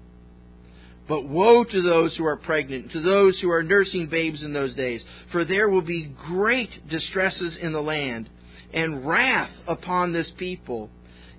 [1.08, 4.76] But woe to those who are pregnant, to those who are nursing babes in those
[4.76, 8.28] days, for there will be great distresses in the land,
[8.72, 10.90] and wrath upon this people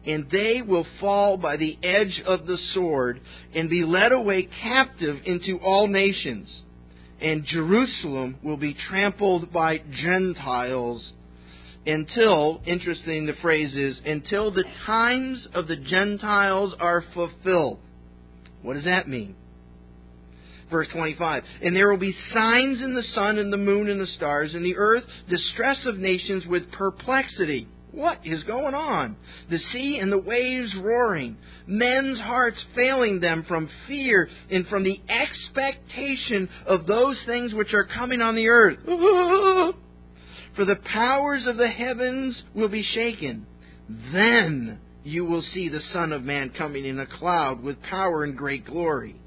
[0.06, 3.22] and they will fall by the edge of the sword
[3.54, 6.62] and be led away captive into all nations.
[7.22, 11.14] And Jerusalem will be trampled by Gentiles
[11.86, 17.80] until, interesting the phrase is, until the times of the Gentiles are fulfilled.
[18.64, 19.36] What does that mean?
[20.72, 21.44] Verse 25.
[21.62, 24.66] And there will be signs in the sun and the moon and the stars, and
[24.66, 29.18] the earth, distress of nations with perplexity what is going on?
[29.50, 31.38] The sea and the waves roaring,
[31.68, 37.86] men's hearts failing them from fear and from the expectation of those things which are
[37.86, 38.78] coming on the earth.
[40.56, 43.46] For the powers of the heavens will be shaken.
[44.14, 48.38] Then you will see the Son of Man coming in a cloud with power and
[48.38, 49.21] great glory.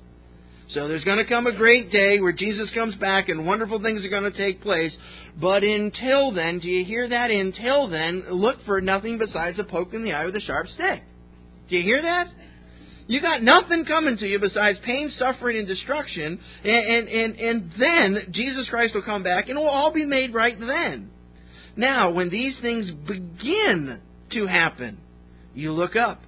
[0.71, 4.05] So there's going to come a great day where Jesus comes back and wonderful things
[4.05, 4.97] are going to take place.
[5.41, 7.31] But until then, do you hear that?
[7.31, 11.03] Until then, look for nothing besides a poke in the eye with a sharp stick.
[11.69, 12.29] Do you hear that?
[13.07, 16.41] You got nothing coming to you besides pain, suffering, and destruction.
[16.65, 20.07] And, and, and, and then Jesus Christ will come back and it will all be
[20.07, 21.11] made right then.
[21.77, 24.01] Now, when these things begin
[24.33, 24.99] to happen,
[25.55, 26.23] you look up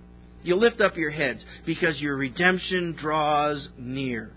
[0.46, 4.32] you lift up your heads because your redemption draws near.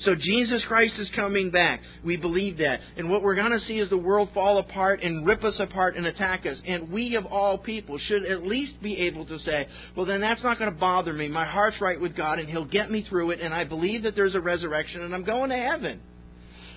[0.00, 1.80] So Jesus Christ is coming back.
[2.04, 2.80] We believe that.
[2.96, 5.96] And what we're going to see is the world fall apart and rip us apart
[5.96, 6.56] and attack us.
[6.66, 9.66] And we of all people should at least be able to say,
[9.96, 11.28] well, then that's not going to bother me.
[11.28, 13.40] My heart's right with God and He'll get me through it.
[13.40, 16.00] And I believe that there's a resurrection and I'm going to heaven.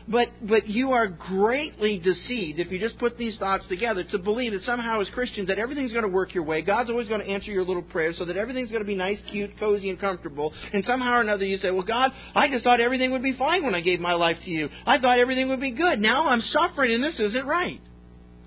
[0.08, 4.54] But, but you are greatly deceived if you just put these thoughts together to believe
[4.54, 6.62] that somehow as Christians that everything's going to work your way.
[6.62, 9.20] God's always going to answer your little prayers so that everything's going to be nice,
[9.32, 10.54] cute, cozy, and comfortable.
[10.74, 13.64] And somehow or another you say, well, God, I just thought everything would be fine
[13.64, 14.70] when I gave my life to you.
[14.86, 16.00] I thought everything would be good.
[16.00, 17.82] Now I'm suffering and this isn't right.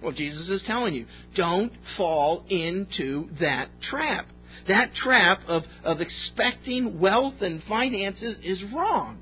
[0.03, 4.27] Well, Jesus is telling you, don't fall into that trap.
[4.69, 9.19] That trap of, of expecting wealth and finances is wrong.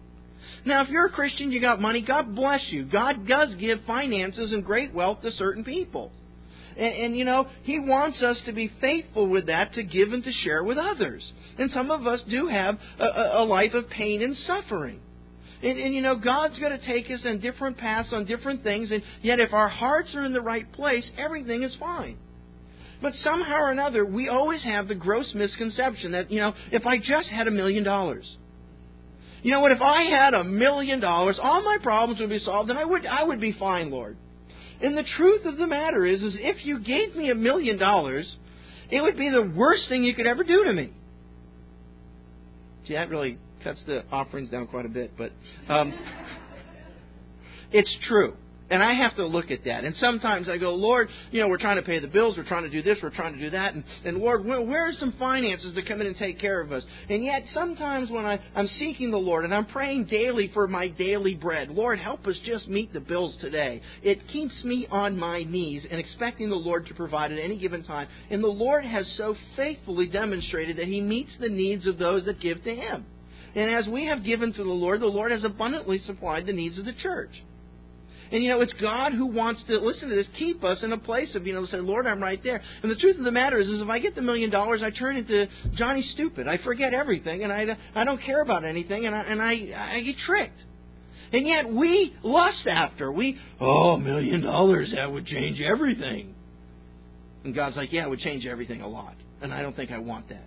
[0.64, 2.84] Now, if you're a Christian, you got money, God bless you.
[2.84, 6.12] God does give finances and great wealth to certain people.
[6.76, 10.22] And, and, you know, He wants us to be faithful with that to give and
[10.24, 11.22] to share with others.
[11.58, 15.00] And some of us do have a, a life of pain and suffering.
[15.62, 18.90] And, and, you know, God's going to take us on different paths on different things,
[18.90, 22.16] and yet if our hearts are in the right place, everything is fine.
[23.00, 26.98] But somehow or another, we always have the gross misconception that, you know, if I
[26.98, 28.36] just had a million dollars,
[29.42, 29.72] You know what?
[29.72, 33.04] If I had a million dollars, all my problems would be solved, and I would
[33.06, 34.16] I would be fine, Lord.
[34.80, 38.36] And the truth of the matter is, is if you gave me a million dollars,
[38.90, 40.92] it would be the worst thing you could ever do to me.
[42.86, 45.30] See, that really cuts the offerings down quite a bit, but
[45.68, 45.92] um,
[47.70, 48.34] it's true.
[48.72, 49.84] And I have to look at that.
[49.84, 52.62] And sometimes I go, Lord, you know, we're trying to pay the bills, we're trying
[52.62, 55.12] to do this, we're trying to do that, and, and Lord, where, where are some
[55.18, 56.82] finances to come in and take care of us?
[57.10, 60.88] And yet, sometimes when I, I'm seeking the Lord and I'm praying daily for my
[60.88, 63.82] daily bread, Lord, help us just meet the bills today.
[64.02, 67.84] It keeps me on my knees and expecting the Lord to provide at any given
[67.84, 68.08] time.
[68.30, 72.40] And the Lord has so faithfully demonstrated that He meets the needs of those that
[72.40, 73.04] give to Him.
[73.54, 76.78] And as we have given to the Lord, the Lord has abundantly supplied the needs
[76.78, 77.32] of the church.
[78.32, 80.98] And you know, it's God who wants to listen to this, keep us in a
[80.98, 82.62] place of being able to say, Lord, I'm right there.
[82.82, 84.88] And the truth of the matter is, is if I get the million dollars, I
[84.90, 86.48] turn into Johnny Stupid.
[86.48, 90.00] I forget everything, and I, I don't care about anything, and I, and I, I
[90.00, 90.58] get tricked.
[91.34, 93.12] And yet we lust after.
[93.12, 96.34] We, oh, a million dollars, that would change everything.
[97.44, 99.14] And God's like, yeah, it would change everything a lot.
[99.42, 100.46] And I don't think I want that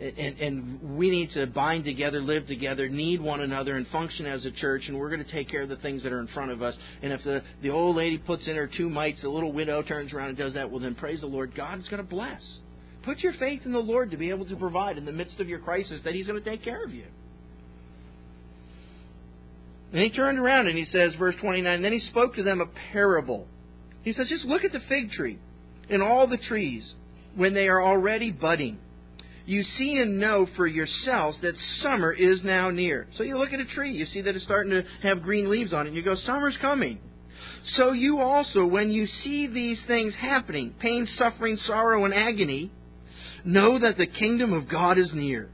[0.00, 4.44] and, and we need to bind together, live together, need one another, and function as
[4.46, 4.84] a church.
[4.88, 6.74] And we're going to take care of the things that are in front of us.
[7.02, 10.12] And if the, the old lady puts in her two mites, the little widow turns
[10.12, 11.54] around and does that, well, then praise the Lord.
[11.54, 12.40] God is going to bless.
[13.02, 15.48] Put your faith in the Lord to be able to provide in the midst of
[15.48, 17.04] your crisis that He's going to take care of you.
[19.92, 22.66] And he turned around and he says, verse 29, then he spoke to them a
[22.92, 23.48] parable.
[24.02, 25.38] He says, just look at the fig tree
[25.88, 26.94] and all the trees
[27.34, 28.78] when they are already budding
[29.46, 33.06] you see and know for yourselves that summer is now near.
[33.16, 35.72] So you look at a tree, you see that it's starting to have green leaves
[35.72, 36.98] on it, and you go, Summer's coming.
[37.76, 42.70] So you also, when you see these things happening, pain, suffering, sorrow, and agony,
[43.44, 45.50] know that the kingdom of God is near.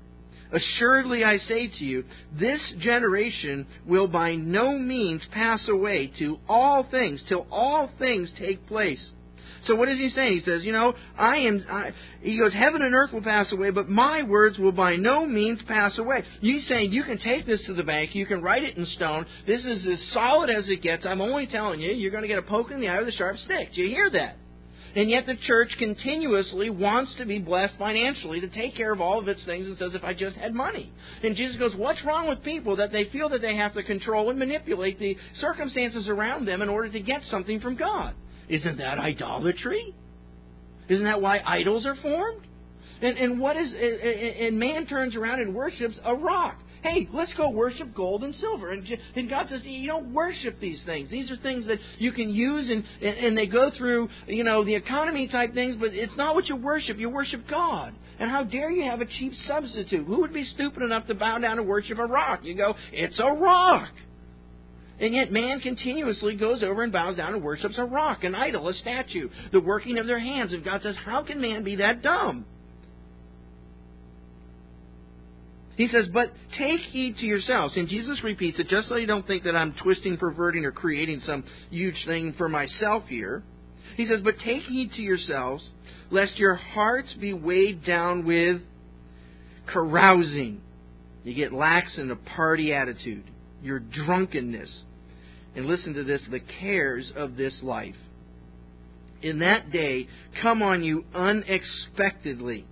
[0.52, 2.04] Assuredly, I say to you,
[2.38, 8.66] this generation will by no means pass away to all things, till all things take
[8.66, 9.04] place.
[9.66, 10.38] So what is he saying?
[10.38, 11.64] He says, you know, I am.
[11.70, 11.90] I,
[12.20, 15.60] he goes, heaven and earth will pass away, but my words will by no means
[15.66, 16.24] pass away.
[16.40, 19.26] He's saying you can take this to the bank, you can write it in stone.
[19.46, 21.04] This is as solid as it gets.
[21.04, 23.12] I'm only telling you, you're going to get a poke in the eye with a
[23.12, 23.72] sharp stick.
[23.74, 24.36] Do you hear that?
[24.96, 29.18] And yet the church continuously wants to be blessed financially to take care of all
[29.18, 30.90] of its things and says, if I just had money.
[31.22, 34.30] And Jesus goes, what's wrong with people that they feel that they have to control
[34.30, 38.14] and manipulate the circumstances around them in order to get something from God?
[38.48, 39.94] Isn't that idolatry?
[40.88, 42.42] Isn't that why idols are formed?
[43.02, 46.56] And, and what is and man turns around and worships a rock.
[46.82, 48.70] Hey, let's go worship gold and silver.
[48.70, 48.86] And,
[49.16, 51.10] and God says, you don't worship these things.
[51.10, 54.74] These are things that you can use, and, and they go through, you know, the
[54.74, 56.98] economy type things, but it's not what you worship.
[56.98, 57.92] You worship God.
[58.20, 60.06] And how dare you have a cheap substitute?
[60.06, 62.40] Who would be stupid enough to bow down and worship a rock?
[62.44, 63.88] You go, it's a rock.
[64.98, 68.68] And yet man continuously goes over and bows down and worships a rock, an idol,
[68.68, 70.52] a statue, the working of their hands.
[70.52, 72.46] And God says, How can man be that dumb?
[75.76, 77.76] He says, But take heed to yourselves.
[77.76, 81.20] And Jesus repeats it just so you don't think that I'm twisting, perverting, or creating
[81.26, 83.42] some huge thing for myself here.
[83.98, 85.68] He says, But take heed to yourselves,
[86.10, 88.62] lest your hearts be weighed down with
[89.66, 90.62] carousing.
[91.22, 93.24] You get lax in a party attitude
[93.62, 94.82] your drunkenness.
[95.54, 97.94] And listen to this the cares of this life.
[99.22, 100.08] In that day
[100.42, 102.66] come on you unexpectedly.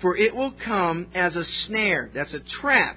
[0.00, 2.10] For it will come as a snare.
[2.14, 2.96] That's a trap.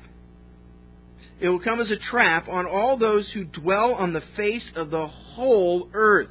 [1.40, 4.90] It will come as a trap on all those who dwell on the face of
[4.90, 6.30] the whole earth.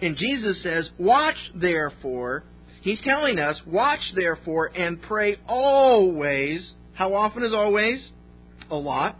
[0.00, 2.44] And Jesus says, Watch therefore.
[2.82, 6.72] He's telling us, Watch therefore and pray always.
[6.94, 8.08] How often is always?
[8.70, 9.16] A lot.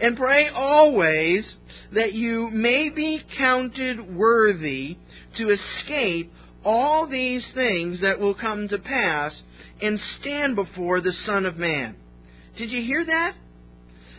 [0.00, 1.44] And pray always
[1.92, 4.96] that you may be counted worthy
[5.38, 6.32] to escape
[6.64, 9.32] all these things that will come to pass
[9.80, 11.96] and stand before the Son of Man.
[12.56, 13.34] Did you hear that?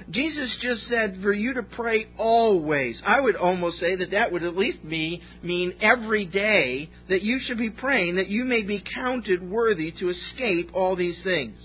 [0.10, 3.02] Jesus just said for you to pray always.
[3.06, 7.40] I would almost say that that would at least be, mean every day that you
[7.46, 11.58] should be praying that you may be counted worthy to escape all these things.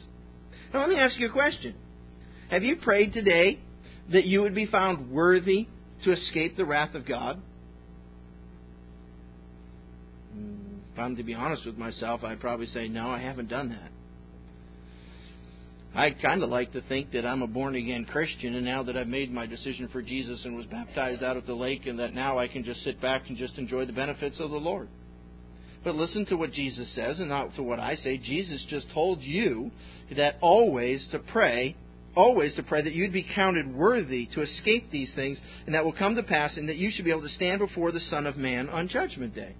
[0.74, 1.74] Now let me ask you a question.
[2.50, 3.60] Have you prayed today
[4.12, 5.68] that you would be found worthy
[6.04, 7.40] to escape the wrath of God?
[10.92, 13.90] If I'm to be honest with myself, I'd probably say, no, I haven't done that.
[15.94, 18.96] I'd kind of like to think that I'm a born again Christian, and now that
[18.96, 22.14] I've made my decision for Jesus and was baptized out of the lake, and that
[22.14, 24.88] now I can just sit back and just enjoy the benefits of the Lord.
[25.84, 28.16] But listen to what Jesus says and not to what I say.
[28.16, 29.70] Jesus just told you
[30.16, 31.76] that always to pray
[32.14, 35.92] always to pray that you'd be counted worthy to escape these things, and that will
[35.92, 38.36] come to pass, and that you should be able to stand before the Son of
[38.36, 39.54] Man on Judgment Day.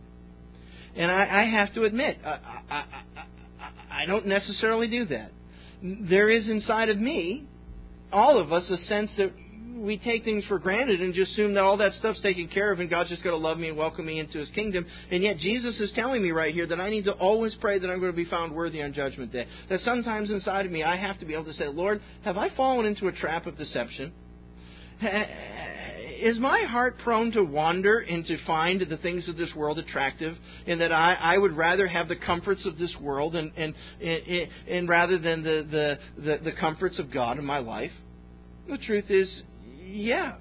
[0.95, 2.85] And I, I have to admit, I, I,
[3.61, 5.33] I, I don't necessarily do that.
[5.83, 7.47] There is inside of me,
[8.13, 9.33] all of us, a sense that
[9.83, 12.81] we take things for granted and just assume that all that stuff's taken care of
[12.81, 14.87] and God's just going to love me and welcome me into His kingdom.
[15.11, 17.89] And yet Jesus is telling me right here that I need to always pray that
[17.89, 19.47] I'm going to be found worthy on Judgment Day.
[19.69, 22.55] That sometimes inside of me I have to be able to say, Lord, have I
[22.57, 24.13] fallen into a trap of deception?
[26.21, 30.37] Is my heart prone to wander and to find the things of this world attractive,
[30.69, 34.49] and that I, I would rather have the comforts of this world and and and,
[34.69, 37.91] and rather than the, the the the comforts of God in my life?
[38.69, 39.43] The truth is,
[39.85, 40.35] yeah.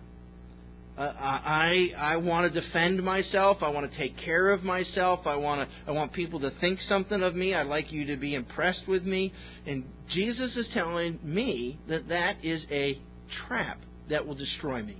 [0.98, 3.58] Uh, I I want to defend myself.
[3.62, 5.22] I want to take care of myself.
[5.26, 7.56] I want to I want people to think something of me.
[7.56, 9.34] I'd like you to be impressed with me.
[9.66, 13.00] And Jesus is telling me that that is a
[13.48, 13.80] trap
[14.10, 14.98] that will destroy me.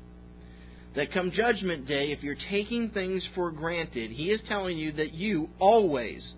[0.96, 5.14] That come judgment day, if you're taking things for granted, he is telling you that
[5.14, 6.34] you always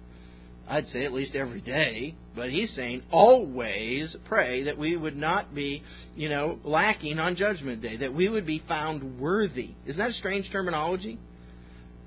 [0.68, 5.54] I'd say at least every day, but he's saying always pray that we would not
[5.54, 5.84] be,
[6.16, 9.72] you know, lacking on judgment day, that we would be found worthy.
[9.86, 11.20] Isn't that a strange terminology?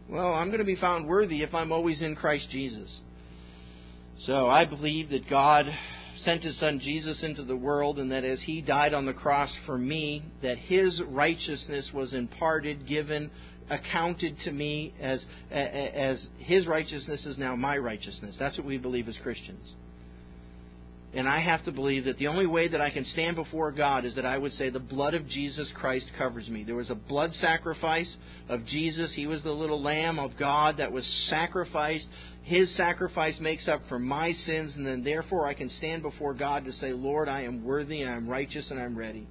[0.08, 2.90] Well, I'm going to be found worthy if I'm always in Christ Jesus.
[4.24, 5.66] So I believe that God
[6.24, 9.50] sent his son Jesus into the world and that as he died on the cross
[9.66, 13.30] for me, that his righteousness was imparted, given,
[13.70, 18.36] accounted to me as, as his righteousness is now my righteousness.
[18.38, 19.66] That's what we believe as Christians.
[21.14, 24.04] And I have to believe that the only way that I can stand before God
[24.04, 26.62] is that I would say the blood of Jesus Christ covers me.
[26.62, 28.12] There was a blood sacrifice
[28.50, 29.12] of Jesus.
[29.14, 32.06] He was the little lamb of God that was sacrificed.
[32.42, 36.66] His sacrifice makes up for my sins, and then therefore I can stand before God
[36.66, 39.26] to say, Lord, I am worthy, I am righteous, and I'm ready.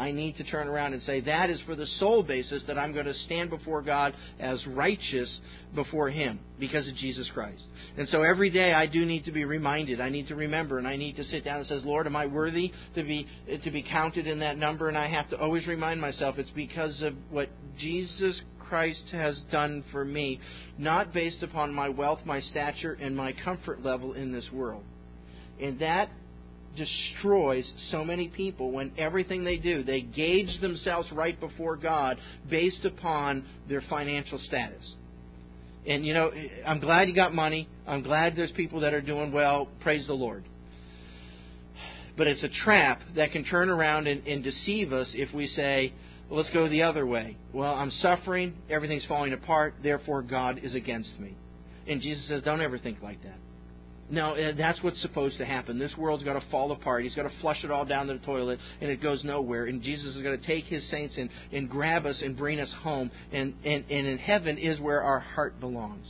[0.00, 2.94] I need to turn around and say, that is for the sole basis that I'm
[2.94, 5.28] going to stand before God as righteous
[5.74, 7.62] before Him because of Jesus Christ.
[7.98, 10.00] And so every day I do need to be reminded.
[10.00, 12.24] I need to remember and I need to sit down and says, Lord, am I
[12.24, 13.26] worthy to be,
[13.62, 14.88] to be counted in that number?
[14.88, 18.40] And I have to always remind myself it's because of what Jesus
[18.70, 20.40] Christ has done for me,
[20.78, 24.84] not based upon my wealth, my stature, and my comfort level in this world.
[25.60, 26.08] And that
[26.76, 32.18] destroys so many people when everything they do, they gauge themselves right before God
[32.48, 34.84] based upon their financial status.
[35.86, 36.30] And, you know,
[36.66, 37.68] I'm glad you got money.
[37.86, 39.68] I'm glad there's people that are doing well.
[39.80, 40.44] Praise the Lord.
[42.16, 45.92] But it's a trap that can turn around and, and deceive us if we say,
[46.28, 47.36] well, let's go the other way.
[47.52, 48.54] Well, I'm suffering.
[48.68, 49.74] Everything's falling apart.
[49.82, 51.34] Therefore, God is against me.
[51.88, 53.38] And Jesus says, don't ever think like that.
[54.10, 55.78] No, uh, that's what's supposed to happen.
[55.78, 57.04] This world's got to fall apart.
[57.04, 59.66] He's got to flush it all down the toilet, and it goes nowhere.
[59.66, 62.72] And Jesus is going to take his saints and, and grab us and bring us
[62.82, 63.10] home.
[63.32, 66.06] And, and, and in heaven is where our heart belongs.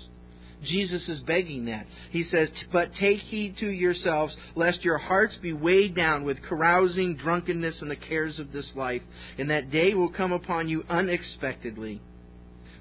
[0.65, 1.87] Jesus is begging that.
[2.11, 7.17] He says, But take heed to yourselves, lest your hearts be weighed down with carousing,
[7.17, 9.03] drunkenness, and the cares of this life,
[9.39, 12.01] and that day will come upon you unexpectedly.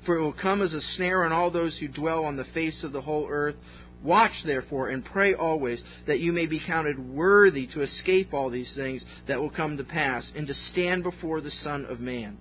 [0.06, 2.84] For it will come as a snare on all those who dwell on the face
[2.84, 3.56] of the whole earth.
[4.04, 8.72] Watch therefore and pray always that you may be counted worthy to escape all these
[8.76, 12.38] things that will come to pass and to stand before the Son of Man.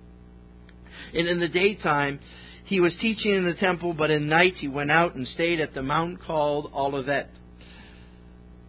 [1.12, 2.20] And in the daytime
[2.64, 5.74] he was teaching in the temple, but in night he went out and stayed at
[5.74, 7.30] the mount called Olivet.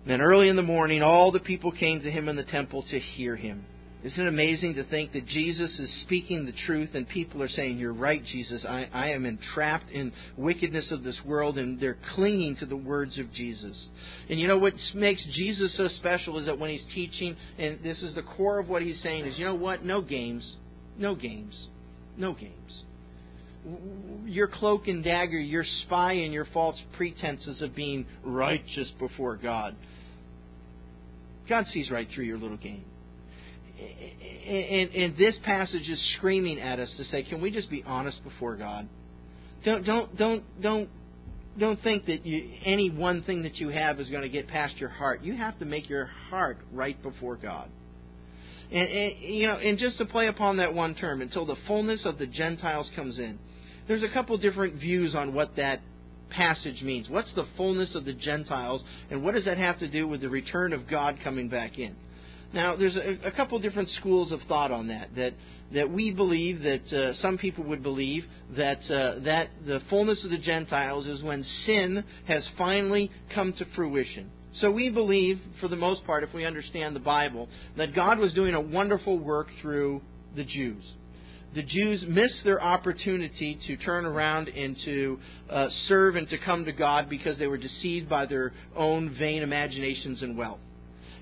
[0.07, 2.99] Then early in the morning all the people came to him in the temple to
[2.99, 3.65] hear him.
[4.01, 7.77] Isn't it amazing to think that Jesus is speaking the truth and people are saying,
[7.77, 8.63] You're right, Jesus.
[8.63, 13.17] I, I am entrapped in wickedness of this world, and they're clinging to the words
[13.19, 13.77] of Jesus.
[14.29, 18.01] And you know what makes Jesus so special is that when he's teaching, and this
[18.01, 19.83] is the core of what he's saying, is you know what?
[19.83, 20.55] No games.
[20.97, 21.67] No games.
[22.15, 22.83] No games.
[24.25, 29.75] Your cloak and dagger, your spy and your false pretenses of being righteous before God.
[31.49, 32.85] God sees right through your little game
[34.49, 38.23] and, and this passage is screaming at us to say, can we just be honest
[38.23, 38.87] before God?
[39.63, 40.89] Don't don't don't don't
[41.57, 44.77] don't think that you, any one thing that you have is going to get past
[44.77, 45.21] your heart.
[45.23, 47.69] You have to make your heart right before God.
[48.71, 52.05] And, and you know, and just to play upon that one term, until the fullness
[52.05, 53.39] of the Gentiles comes in.
[53.87, 55.81] There's a couple different views on what that
[56.29, 57.09] passage means.
[57.09, 60.29] What's the fullness of the Gentiles, and what does that have to do with the
[60.29, 61.95] return of God coming back in?
[62.53, 65.15] Now, there's a, a couple different schools of thought on that.
[65.15, 65.33] That
[65.73, 68.25] that we believe that uh, some people would believe
[68.57, 73.65] that uh, that the fullness of the Gentiles is when sin has finally come to
[73.75, 74.31] fruition.
[74.55, 77.47] So we believe, for the most part, if we understand the Bible,
[77.77, 80.01] that God was doing a wonderful work through
[80.35, 80.83] the Jews.
[81.53, 85.19] The Jews missed their opportunity to turn around and to
[85.49, 89.43] uh, serve and to come to God because they were deceived by their own vain
[89.43, 90.59] imaginations and wealth.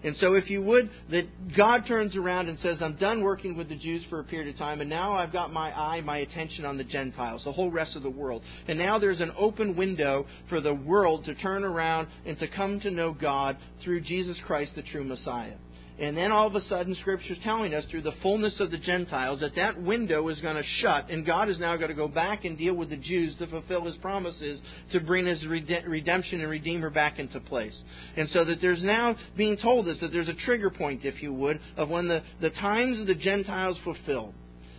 [0.04, 3.70] And so, if you would, that God turns around and says, I'm done working with
[3.70, 6.66] the Jews for a period of time, and now I've got my eye, my attention
[6.66, 8.41] on the Gentiles, the whole rest of the world.
[8.68, 12.80] And now there's an open window for the world to turn around and to come
[12.82, 15.56] to know God through Jesus Christ, the true Messiah.
[16.00, 18.78] And then all of a sudden, Scripture is telling us through the fullness of the
[18.78, 22.08] Gentiles that that window is going to shut, and God is now going to go
[22.08, 26.50] back and deal with the Jews to fulfill His promises to bring His redemption and
[26.52, 27.76] Redeemer back into place.
[28.16, 31.34] And so that there's now being told us that there's a trigger point, if you
[31.34, 34.36] would, of when the, the times of the Gentiles fulfilled.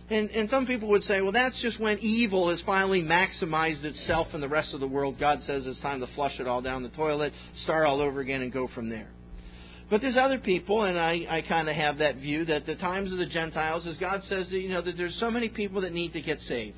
[0.09, 4.27] And, and some people would say, well, that's just when evil has finally maximized itself
[4.33, 5.19] in the rest of the world.
[5.19, 8.41] God says it's time to flush it all down the toilet, start all over again,
[8.41, 9.09] and go from there.
[9.89, 13.11] But there's other people, and I, I kind of have that view that the times
[13.11, 15.93] of the Gentiles, as God says, that, you know, that there's so many people that
[15.93, 16.77] need to get saved.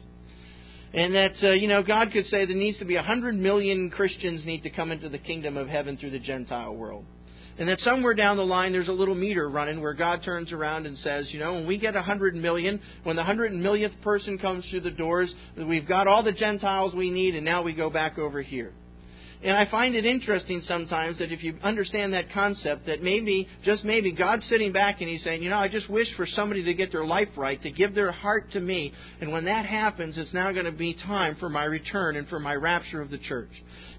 [0.93, 3.89] And that, uh, you know, God could say there needs to be a hundred million
[3.89, 7.05] Christians need to come into the kingdom of heaven through the Gentile world.
[7.57, 10.85] And that somewhere down the line there's a little meter running where God turns around
[10.85, 14.37] and says, you know, when we get a hundred million, when the hundred millionth person
[14.37, 17.89] comes through the doors, we've got all the Gentiles we need, and now we go
[17.89, 18.71] back over here.
[19.43, 23.83] And I find it interesting sometimes that if you understand that concept, that maybe, just
[23.83, 26.75] maybe, God's sitting back and He's saying, you know, I just wish for somebody to
[26.75, 28.93] get their life right, to give their heart to me.
[29.19, 32.39] And when that happens, it's now going to be time for my return and for
[32.39, 33.49] my rapture of the church.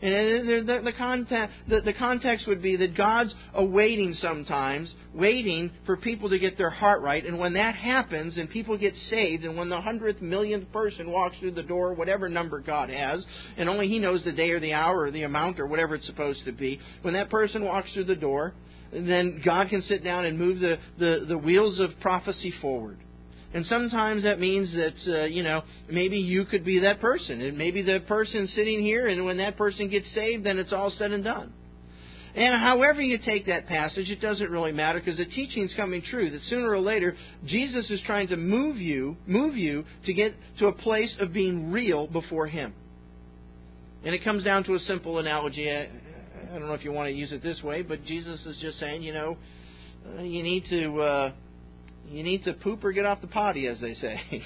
[0.01, 5.73] And uh, the, the, context, the, the context would be that God's awaiting sometimes, waiting
[5.87, 7.25] for people to get their heart right.
[7.25, 11.37] And when that happens and people get saved, and when the hundredth millionth person walks
[11.41, 13.25] through the door, whatever number God has,
[13.57, 16.07] and only He knows the day or the hour or the amount or whatever it's
[16.07, 18.55] supposed to be, when that person walks through the door,
[18.93, 22.99] then God can sit down and move the, the, the wheels of prophecy forward.
[23.55, 27.41] And sometimes that means that, uh, you know, maybe you could be that person.
[27.43, 30.91] And maybe the person sitting here, and when that person gets saved, then it's all
[30.91, 31.53] said and done.
[32.35, 36.01] And however you take that passage, it doesn't really matter because the teaching is coming
[36.01, 37.15] true that sooner or later
[37.45, 41.71] Jesus is trying to move you, move you to get to a place of being
[41.71, 42.73] real before Him.
[44.05, 45.71] And it comes down to a simple analogy.
[45.71, 45.89] I,
[46.51, 48.79] I don't know if you want to use it this way, but Jesus is just
[48.79, 49.37] saying, you know,
[50.19, 51.33] uh, you need to uh,
[52.09, 54.43] you need to poop or get off the potty, as they say.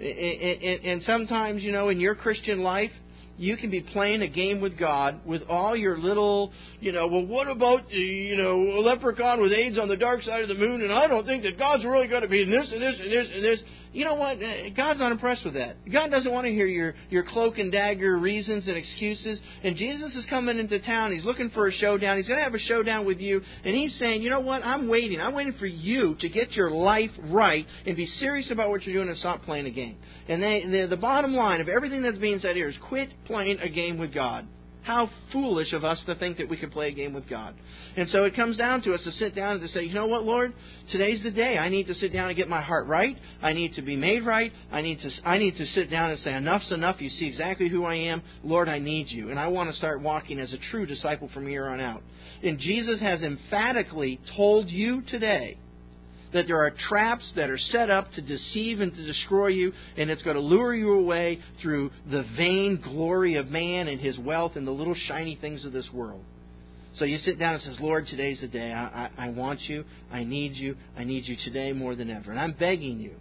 [0.84, 2.90] and sometimes, you know, in your Christian life,
[3.38, 7.26] you can be playing a game with God with all your little, you know, well,
[7.26, 10.82] what about the, you know, leprechaun with AIDS on the dark side of the moon?
[10.82, 13.10] And I don't think that God's really going to be in this and this and
[13.10, 13.60] this and this.
[13.92, 14.38] You know what?
[14.74, 15.76] God's not impressed with that.
[15.90, 19.38] God doesn't want to hear your, your cloak and dagger reasons and excuses.
[19.62, 21.12] And Jesus is coming into town.
[21.12, 22.16] He's looking for a showdown.
[22.16, 23.42] He's going to have a showdown with you.
[23.64, 24.64] And he's saying, you know what?
[24.64, 25.20] I'm waiting.
[25.20, 28.94] I'm waiting for you to get your life right and be serious about what you're
[28.94, 29.96] doing and stop playing a game.
[30.26, 33.58] And they, the, the bottom line of everything that's being said here is quit playing
[33.60, 34.46] a game with God.
[34.82, 37.54] How foolish of us to think that we could play a game with God.
[37.96, 40.08] And so it comes down to us to sit down and to say, you know
[40.08, 40.52] what, Lord?
[40.90, 41.56] Today's the day.
[41.56, 43.16] I need to sit down and get my heart right.
[43.40, 44.52] I need to be made right.
[44.72, 47.00] I need to, I need to sit down and say, enough's enough.
[47.00, 48.22] You see exactly who I am.
[48.42, 49.30] Lord, I need you.
[49.30, 52.02] And I want to start walking as a true disciple from here on out.
[52.42, 55.58] And Jesus has emphatically told you today
[56.32, 60.10] that there are traps that are set up to deceive and to destroy you, and
[60.10, 64.52] it's going to lure you away through the vain glory of man and his wealth
[64.56, 66.24] and the little shiny things of this world.
[66.94, 68.70] So you sit down and says, Lord, today's the day.
[68.70, 69.84] I, I, I want you.
[70.10, 70.76] I need you.
[70.96, 72.30] I need you today more than ever.
[72.30, 73.12] And I'm begging you.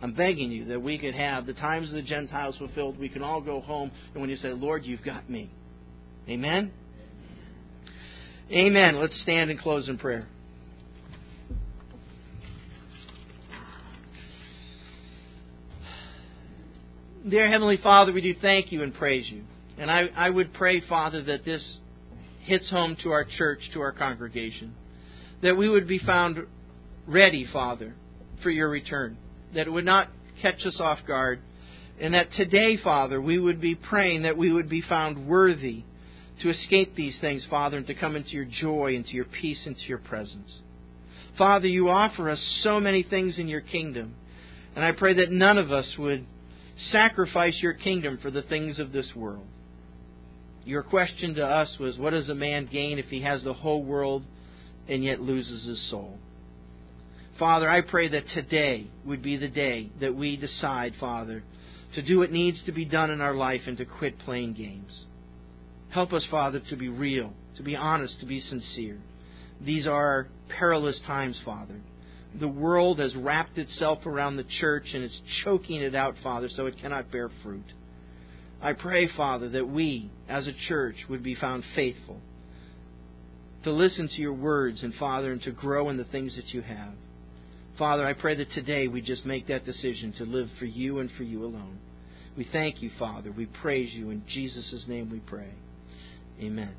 [0.00, 2.98] I'm begging you that we could have the times of the Gentiles fulfilled.
[2.98, 3.90] We can all go home.
[4.12, 5.50] And when you say, Lord, you've got me.
[6.28, 6.70] Amen?
[8.52, 9.00] Amen.
[9.00, 10.28] Let's stand and close in prayer.
[17.28, 19.42] Dear Heavenly Father, we do thank you and praise you.
[19.76, 21.62] And I, I would pray, Father, that this
[22.40, 24.74] hits home to our church, to our congregation.
[25.42, 26.38] That we would be found
[27.06, 27.94] ready, Father,
[28.42, 29.18] for your return.
[29.54, 30.08] That it would not
[30.40, 31.40] catch us off guard.
[32.00, 35.82] And that today, Father, we would be praying that we would be found worthy
[36.40, 39.82] to escape these things, Father, and to come into your joy, into your peace, into
[39.86, 40.50] your presence.
[41.36, 44.14] Father, you offer us so many things in your kingdom.
[44.74, 46.24] And I pray that none of us would
[46.92, 49.46] sacrifice your kingdom for the things of this world.
[50.64, 53.82] Your question to us was, What does a man gain if he has the whole
[53.82, 54.22] world
[54.88, 56.18] and yet loses his soul?
[57.38, 61.42] Father, I pray that today would be the day that we decide, Father,
[61.94, 65.04] to do what needs to be done in our life and to quit playing games.
[65.90, 68.98] Help us, Father, to be real, to be honest, to be sincere.
[69.60, 71.80] These are perilous times, Father.
[72.38, 76.66] The world has wrapped itself around the church and is choking it out, Father, so
[76.66, 77.64] it cannot bear fruit.
[78.60, 82.20] I pray, Father, that we, as a church, would be found faithful
[83.64, 86.62] to listen to your words and, Father, and to grow in the things that you
[86.62, 86.92] have.
[87.76, 91.10] Father, I pray that today we just make that decision to live for you and
[91.16, 91.78] for you alone.
[92.36, 93.32] We thank you, Father.
[93.32, 94.10] We praise you.
[94.10, 95.50] In Jesus' name we pray.
[96.40, 96.74] Amen.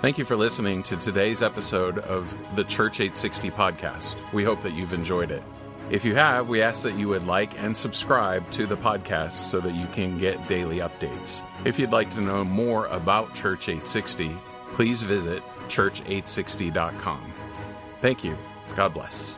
[0.00, 4.16] Thank you for listening to today's episode of the Church 860 podcast.
[4.32, 5.42] We hope that you've enjoyed it.
[5.90, 9.60] If you have, we ask that you would like and subscribe to the podcast so
[9.60, 11.42] that you can get daily updates.
[11.64, 14.36] If you'd like to know more about Church 860,
[14.72, 17.32] please visit church860.com.
[18.00, 18.36] Thank you.
[18.76, 19.36] God bless.